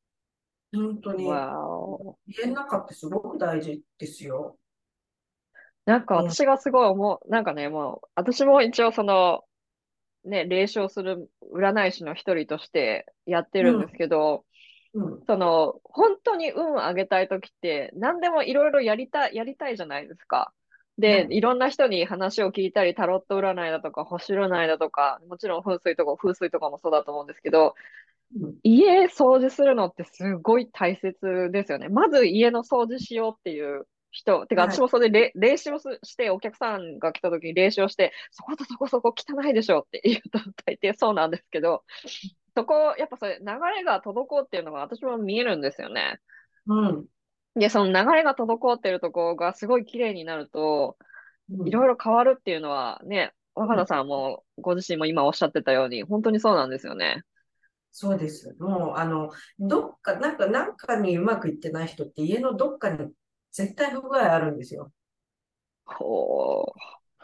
[0.74, 1.24] 本当に。
[1.26, 4.58] 家の中ってすごく大事ですよ。
[5.84, 9.44] なんか私がすごい思う、なんかね、もう、私も一応その、
[10.24, 14.44] ね、霊障する占い師の一人としてやってるんですけど、
[14.96, 15.24] うん。
[15.26, 20.52] その、本当に運上げたいときって、何でもいろいろやりたい、やりたいじゃないですか。
[20.98, 27.74] でう、んいろんな人に話を聞いたり、タロット占いだとか、星占いだとか、もちろん風水とか、風水とかもそうだと思うんですけど、
[28.34, 31.88] うん家掃除するのってすごい大切ですよね。
[31.88, 41.84] まず家の掃除しようっていう人、てかはい私もそれで霊霊視をすして、お客さんが来た時に霊視をして、そことそこそこ汚いでしょって言うと大抵そうなんですけど、
[42.56, 43.44] そこ、やっぱそれ流
[43.76, 46.20] れが滞っていうのが私も見えるんですよね。
[46.66, 47.06] うん。
[47.54, 57.22] で、その流れが滞ってるところがすごい綺麗になると、うんいろいろ変わるっていうのはね、若田さんもご自身も今おっしゃってたように、本当にそうなんですよね。
[57.92, 58.56] そうです。
[58.58, 59.30] もう、あの、
[59.60, 63.12] どっか、なんか、なんかにうまくいってない人って家のどっかに
[63.52, 64.90] 絶対不具合あるんですよ。
[65.84, 66.72] ほ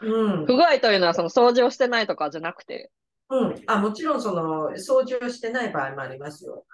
[0.01, 0.07] う。
[0.07, 0.45] うん。
[0.45, 2.91] 不具合というのはその掃除をしてないとかじゃなくて？
[3.33, 3.55] うん。
[3.67, 6.65] あ、もちろん、その、掃除をしてない場合もありますよ。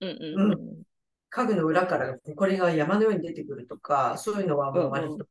[0.00, 0.82] うんうんうん。
[1.30, 5.26] 家具の裏からこれが山のように出てくるとか、そういうのはもう割うんうと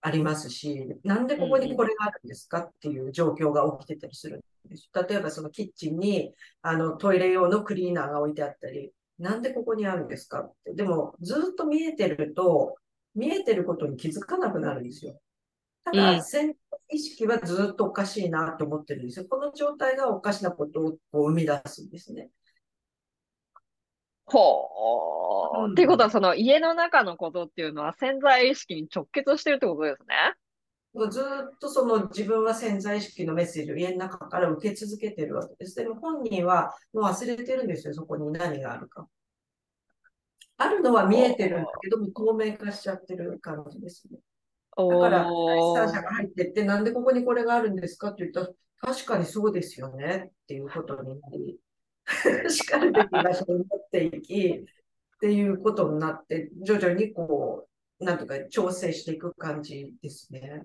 [0.00, 4.88] ありますし、なんでここにこれがあるんですかっていう状況が起きてたりするんです。
[5.08, 6.32] 例えばそのキッチンに
[6.62, 10.74] あのトイレ用のクリーナーが置いてあったり、なんでここにあるんですかって。
[10.74, 12.76] でもずっと見えてると、
[13.14, 15.20] 見えてることに気づかなくなるんですよ。
[15.84, 16.54] たうんだ、潜
[16.90, 19.26] 意識はずっとおかしいなと思ってるんですよ。
[19.28, 22.30] この状態がおかしなことをこう生み出すんですね。
[24.24, 24.68] ほ
[25.58, 25.64] う。
[25.64, 30.34] うんっていうことは、その家の中のことっていうのは潜在意識に直結してるってことですね。
[31.10, 35.76] ずっとその自分は潜在意識のメッセージを家の中から受け続けてるわけです。
[35.76, 39.08] でも本人はもう忘れてるんですよ、そこに何があるか。
[40.56, 44.18] あるのは見えてるんだけど、もう透明化しちゃってる感じですね。
[44.86, 48.54] だから、第三者が入ってって、なんでここにこれがあるんですかって言ったら、
[48.94, 51.58] 確かにそうですよねっていうことになり、
[52.50, 57.68] しかるべき場所に持っていき、っていうことになって、徐々にこ
[58.00, 60.64] う、なんとか調整していく感じですね。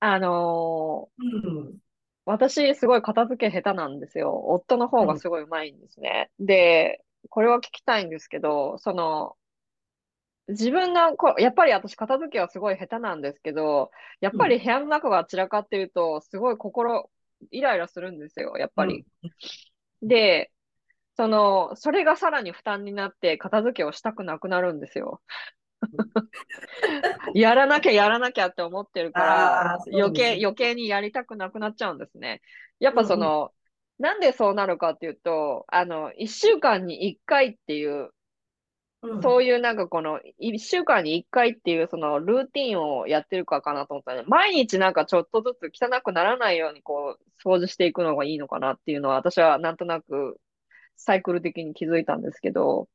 [0.00, 1.68] あのうん。
[1.68, 1.72] ー
[2.28, 4.42] 私、すごい片付け下手なんですよ。
[4.48, 6.30] 夫の方がすごい上手いんですね。
[6.40, 9.36] で、これは聞きたいんですけど、その、
[10.48, 13.90] 自分がこう、やっぱり私片付けはすごい下手なんですけど、
[14.20, 17.10] やっぱり部屋の中が散らかってると、すごい心、
[17.50, 19.04] イライラするんですよ、やっぱり。
[20.02, 20.52] で、
[21.16, 25.22] その、それがさらに負担になって片付けをしたくなくなるんですよ。
[27.34, 32.42] やらなきゃやらなきゃって思ってるからあー、そうです余計、余計にやりたくなくなっちゃうんですね。
[32.80, 33.52] やっぱその、
[33.98, 38.10] なんでそうなるかっていうと、あの、一週間に一回っていう、
[39.02, 39.22] うん。
[39.22, 50.40] そういうなんかこの、一週間に一回っていうそのルーティンをやってるかかなと思ったら、毎日なんかちょっとずつ汚くならないようにこう、掃除していくのがいいのかなっていうのは、私はなんとなく
[50.96, 52.88] サイクル的に気づいたんですけど、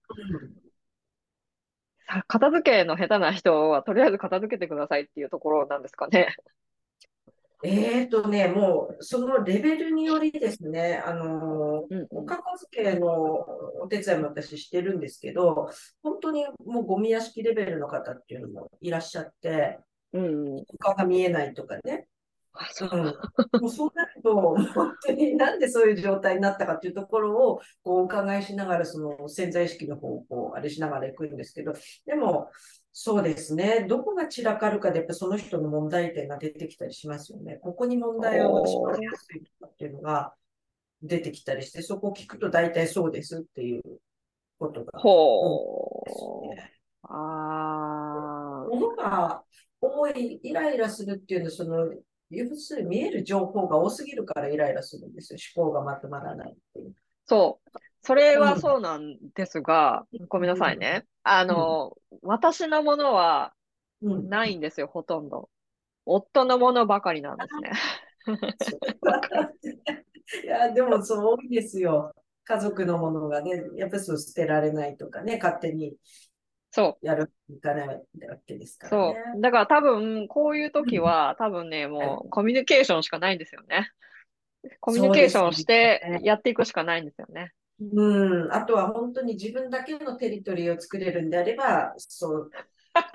[2.08, 6.36] さ片付けの下手な人はとりあえず片付けてくださいっていうところなんですかね。
[7.64, 13.08] えーとね、もう、そのレベルによりですね、あのうんお片付けの
[13.82, 15.70] お手伝いも私してるんですけど、
[16.02, 19.80] 本当にもうゴミ屋敷レベルの方っていうのもいらっしゃって、
[20.14, 20.58] うん。
[20.58, 22.08] 床が見えないとかね。
[22.54, 23.06] あ、そううん。
[23.62, 24.36] もうそうなると、
[24.74, 31.74] 本当になんでそういう状態になったかっていうところをこうお伺いしながら、その潜在意識の方をこうあれしながら行くんですけど、
[32.06, 32.50] でも、
[32.94, 37.58] そうですね、どこが散らかるかで、やっぱその人の問題点が出てきたりしますよね。
[37.62, 40.34] ここに問題をしまいやすいとかっていうのが
[41.02, 43.82] 出てきたりして、そこを聞くと大体そうですっていう
[44.60, 45.00] ことが。
[45.00, 46.04] ほ
[46.52, 46.56] う。
[46.56, 46.72] ね
[47.04, 48.68] ああ。
[48.70, 49.44] ものが
[49.80, 51.94] 多い、イライラするっていうのは、その、
[52.30, 55.40] 要するに見える情報が多すぎるからイライラするんですよ。
[55.56, 56.94] 思考がまとまらないっていう。
[57.26, 57.70] そう。
[58.04, 61.06] それはうんそうなんですが、ごめんなさいね。
[61.24, 63.54] あの、私のものは
[64.02, 64.30] うん。
[64.30, 65.50] ないんですよ、ほとんど。
[66.06, 67.72] 夫のものばかりなんですね。
[70.44, 72.14] いや、でもそう多いですよ。
[72.44, 75.96] 家族のものがね、やっぱりそう捨てられないとかね、勝手に
[76.72, 77.06] そう。
[77.06, 77.98] やるいかないわ
[78.46, 79.20] けですからそね。
[79.38, 79.42] う。
[79.42, 83.92] だから多分、こういう時は、多分ね、もうコミュニケーションしかないんですよね。
[84.80, 87.54] コミュニケーションしてやっていくしかないんですよね。
[87.82, 88.54] うん。
[88.54, 92.52] あとは本当に自分だけのテリトリーを作れるんであれば、そう、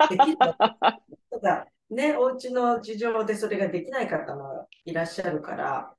[0.09, 0.37] できる。
[0.37, 5.93] ただ、ね、お家の事情でそれができない方もいらっしゃるから、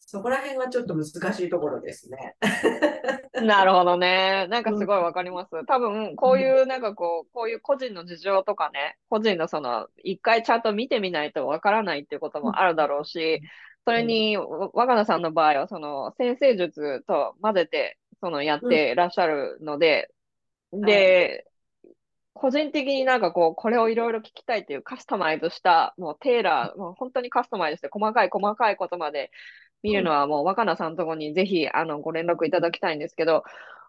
[0.00, 2.34] そこら辺はちょっと難しいところですね。
[3.46, 4.48] なるほどね。
[4.48, 5.64] なんかすごいわかります。
[5.66, 13.40] 多分、こういう、なんかこう、こういう個人の事情とかね、個人のその、一回ちゃんと見てみないとわからないっていうこともあるだろうし、
[13.86, 20.12] それに、わ若菜さんの場合は、その、先生術と混ぜて、その、やってらっしゃるので、
[20.72, 21.46] で、
[22.34, 29.30] 個人的になんかこう、これをいろいろ聞きたいっていうカスタマイズした、もうテーラー、もう本当にカスタマイズして細かい細かいことまで
[29.82, 33.44] 見るのはもう若菜さんのところにぜひ、あの、ご連絡いただきたいんですけど、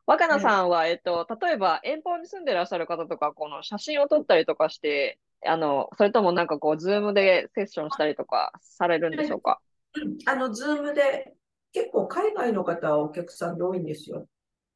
[0.07, 9.61] 若菜さんは、えっと、例えば遠方に住んでらっしゃる方とか、この写真を撮ったりとかして、あの、それともなんかこう、ズームでセッションしたりとかされるんでしょうか？
[9.61, 9.70] うん
[10.25, 11.33] あの、ズームで、
[11.73, 14.27] 結構海外の方はお客さんで多いんですよ。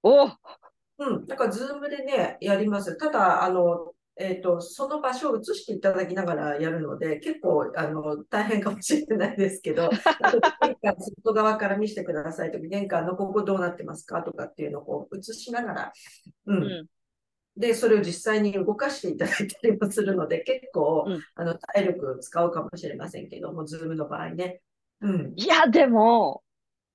[0.03, 0.28] お
[0.97, 1.26] うん。
[1.26, 2.95] だから、ズームでね、やります。
[2.97, 9.89] ただ、あの、えっと、その場所を映していただきながらやるので、結構、あの、大変かもしれないですけど、
[10.61, 15.93] 玄関外側から見せてくださいとか、玄関のここどうなってますかとかっていうのをこう映しながら、
[16.45, 16.53] う。
[16.53, 16.88] うんん。
[17.57, 24.61] で、それを実際に動かしていただいたりもするので、結構うん、あの、体力使うかもしれませんけども、ズームの場合ね。
[25.02, 25.34] うん。
[25.36, 26.41] いや、でも、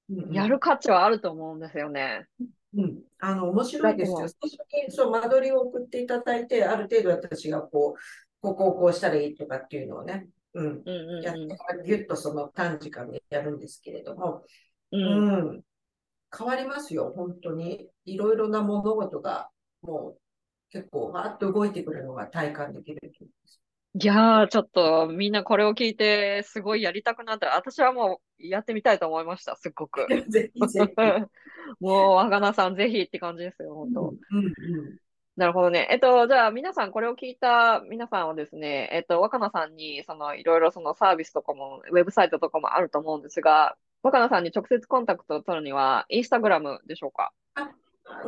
[0.09, 2.27] うんうんやる価値はあると思うんですよね。
[2.75, 4.23] うん、あの、面白いですよ。
[4.23, 8.01] だ最初に、そう、間取りを送っていただいて、ある程度私がこう、
[8.41, 14.45] ここをこうしたらいいとかっていうのをね、うん、うんうんやってからぎゅっとその短時間でやるんですけれども、
[14.91, 15.03] うん。
[15.03, 15.57] ううん。
[15.59, 15.63] ん、
[16.37, 17.89] 変わりますよ、本当に。
[18.05, 19.51] いろいろな物事が、
[19.83, 20.21] もう、
[20.71, 23.61] 結構、わーっと動いてくるのが体感できると思います。
[23.95, 27.57] いやー、ちょっとみんなこれを聞いて、すごいやりたくなった。
[27.57, 30.07] 私はもうやってみたいと思いました、すっごく。
[30.31, 31.13] ぜひぜひ。
[31.81, 34.17] もう、若菜さんぜひって感じですよ、本当。
[34.31, 34.99] うん、うん、
[35.37, 35.89] なるほどね。
[35.91, 47.33] えっと、じゃあ皆さん、これを聞いた皆さんはですね、えっと、若菜さんに、その、いろいろそのサービスとかも、ウェブサイトとかもあると思うんですが、若菜さんに直接コンタクトを取るには、インスタグラムでしょうか？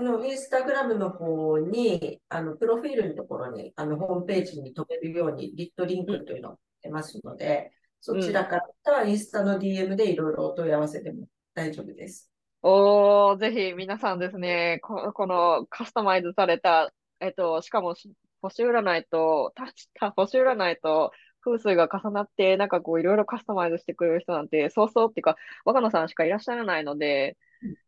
[0.01, 12.33] の、インスタグラムの方に、あの、プロフィールのところに、あの、ホームページに飛べるように、リットリンクというのを出ますので、そちらからインスタの DM でいろいろお問い合わせでも大丈夫です。
[12.63, 17.95] おー、ぜひ皆さんですね、ここのカスタマイズされた、えっと、しかも
[18.41, 21.13] 星占いと、たた星占いと
[21.43, 27.37] 風水が重なって、なんかこういろいろカスタマイズしてくれる人なんて、そうそうっていうか、若菜さんしかいらっしゃらないので、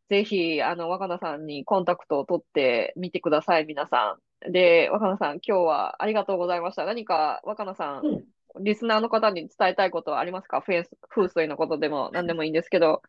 [0.08, 4.18] ぜひ、あの、若菜さんにコンタクトを取ってみてください、皆さ
[4.48, 4.52] ん。
[4.52, 6.84] で、若菜さん、今日はありがとうございました。
[6.84, 8.24] 何か若菜さん、うん
[8.60, 10.62] リスナーの方に伝えたいことはありますか？
[10.62, 13.02] 風水のことでも何でもいいんですけど。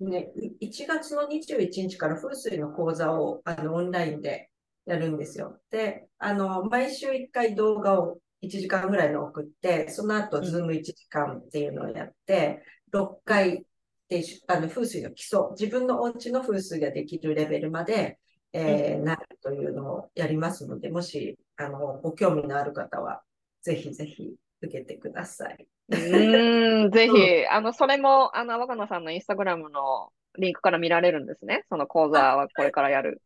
[0.00, 4.50] ね、1月の21日から風水の講座をあのオンラインで
[4.86, 5.60] やるんですよ。
[5.70, 12.62] で、あの、毎週1回動画を1時間ぐらいの送って、その後、ズーム1時間っていうのをやって、
[12.92, 13.64] 6回
[14.12, 18.18] で、あの、風水の基礎、自分のお家の風水ができるレベルまで、
[18.52, 23.22] えー、なるというのをやりますので、もし、あの、ご興味のある方は、
[23.62, 25.66] ぜひぜひ受けてください。
[25.88, 31.64] うん、 ぜひ、あの、それも、あの、若菜さんのインスタグラムのリンクから見られるんですね。
[31.70, 33.22] その講座はこれからやる。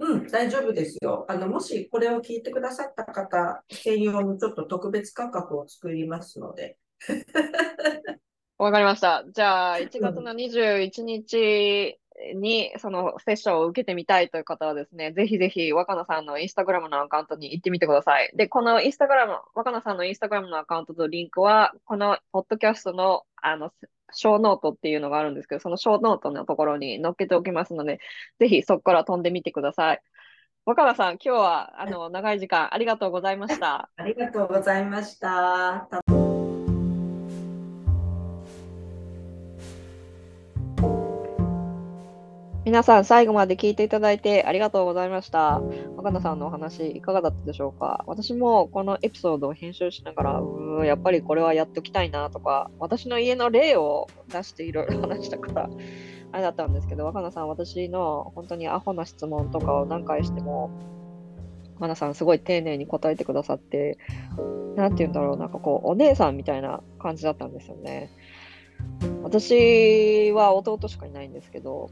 [0.00, 1.24] うん、大丈夫ですよ。
[1.28, 6.78] あの、もしこれを聞いてくださった方専用のちょっと特別価格を作りますので。
[8.60, 9.24] わかりました。
[9.32, 11.98] じゃあ、1月の21日
[12.34, 18.30] にそのセッションを受けてみたいという方はですね、ぜひぜひ若菜さんのインスタグラムのアカウントに行ってみてください。
[18.36, 23.72] で、このインスタグラム、若菜さんのインスタグラムのアカウントとリンクは、このポッドキャストのあの、
[24.12, 27.98] 小ノートっていうのがあるんですけど、そのショーノートのところに載っけておきますので、
[28.38, 30.02] ぜひそこから飛んでみてください。
[30.66, 33.88] 若菜さん、今日はあの長い時間ありがとうございました。
[33.96, 35.88] ありがとうございました。
[42.70, 45.60] 皆さん最後まで聞いていただいてありがとうございました。
[45.96, 48.04] 若菜さんのお話いかがだったでしょうか？
[48.06, 55.68] 私もこのエピソードを編集しながら、うやっぱりこれはやっておきたいなとか、私の家の例を出していろいろ話したから、
[56.30, 60.70] あれだったんですけど、若菜さん、私の本当にアホな質問とかを何回しても、
[61.74, 63.98] 若菜さんすごい丁寧に答えてくださって、
[64.76, 68.12] なんて言うんだろう、なんかこう、お姉さんみたいな感じだったんですよね。
[69.24, 71.90] 私は弟しかいないんですけど、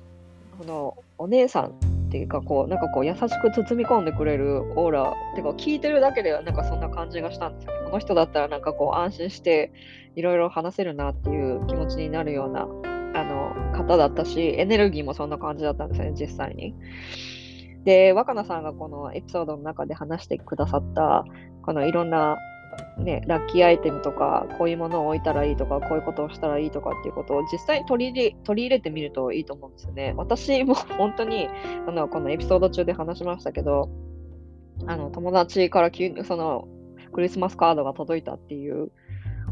[0.59, 7.72] このお姉さんっていうかこうなんかこう優しく包み込んでくれるオーラてか聞いてるだけでなんかそんな感じがしたんですよ。
[7.84, 9.72] この人だったらなんかこう安心して
[10.16, 12.62] いろいろ話せるなっていう気持ちになるような
[13.14, 16.74] あの方だったしエネルギーもそんな感じだったんですよね実際に。
[17.84, 21.24] で若菜さんがこのエピソードの中で話してくださった
[21.62, 22.36] このいろんな
[22.99, 30.14] ね、ラッキーアイテムとか、こういうものを置いたらいいとか、こういうことをしたらいいとかっていうことを実際に取り入れ取り入れてみるといいと思うんですよね。
[30.16, 31.49] 私も 本当に、
[31.87, 33.89] あの、このエピソード中で話しましたけど、
[34.87, 36.66] あの、友達から急にその、
[37.12, 38.91] クリスマスカードが届いたっていう、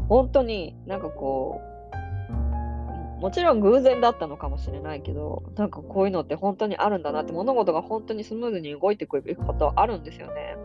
[0.09, 1.67] 本当になんかこう、
[3.21, 10.55] もちろん偶然だったのかもしれないけど、なんかこういうのって本当にあるんだなって、物事が本当にスムーズに動いてくることあるんですよね。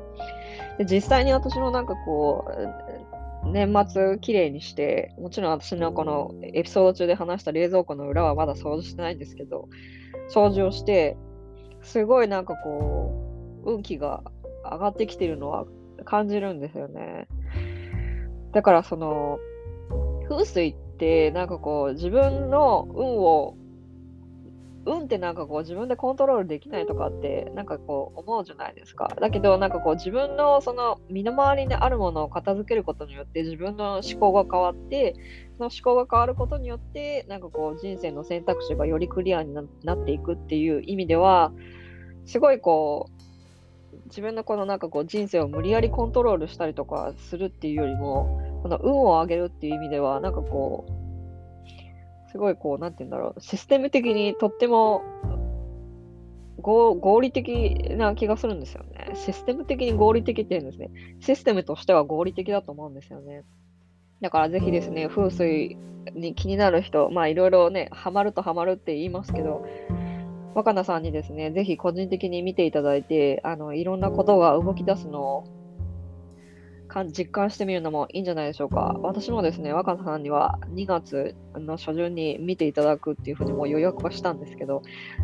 [0.78, 2.44] で実際に私もなんかこ
[3.44, 9.68] う、年末きれいにして、もちろん私のこのエピソード中で話した冷蔵庫の裏はまだ掃除してないんですけど、
[10.32, 11.16] 掃除をして、
[11.82, 13.12] すごいなんかこ
[13.64, 14.22] う、運気が
[14.64, 15.66] 上がってきてるのは
[16.04, 17.26] 感じるんですよね。
[18.52, 19.38] だからその、
[20.28, 23.56] 風水ってなんかこう、自分の運を
[24.84, 29.08] 運ってなんかこう自分でコントロールできないとかってなんかこう思うじゃないですか。
[29.20, 35.14] だけどなんかこう自分のその身の回りにあるものを片付けることによって自分の思考が変わって
[35.58, 39.62] その思考が変わることによってなんかこう人生の選択肢がよりクリアにな
[39.94, 41.52] っていくっていう意味では
[42.24, 43.22] すごいこう
[44.06, 51.01] 自分のこのなんかこう人生を無理やりコントロールしたりとかするっていうよりもこの運を上げるっていう意味ではなんかこう
[52.32, 55.02] すごいこう、なんて言うんだろう、システム的にとっても
[56.62, 59.12] 合理的な気がするんですよね。
[59.14, 60.90] システム的に合理的って言うんですね。
[61.20, 63.44] システムとしては合理的だと思うんですよね。
[64.20, 65.76] だからぜひですね、風水
[66.14, 69.66] に気になる人、まあいろいろね、ハマるとハマるって言いますけど、
[70.54, 75.44] 若菜さんにですね、ぜひ個人的に見ていただいて、あの、いろんなことが動き出すのを
[77.12, 78.96] 実感してみるのもいいんじゃないでしょうか。
[79.02, 84.82] 私もですね、若菜さんには2月の初旬に見ていただくっていうふうにもう予約はしたんですけど、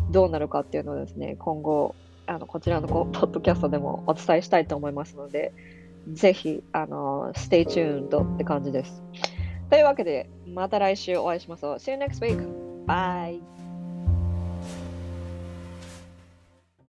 [0.09, 1.95] どうなるかっていうのをですね、今後、
[2.25, 5.53] あのこちらのポッドキャストでもお伝えしたいと思いますので、
[6.11, 9.03] ぜひ、あの、stay tuned って感じです。
[9.69, 11.75] というわけで、また来週お会いしましょう。
[11.75, 12.85] See you next week.
[12.85, 13.58] Bye.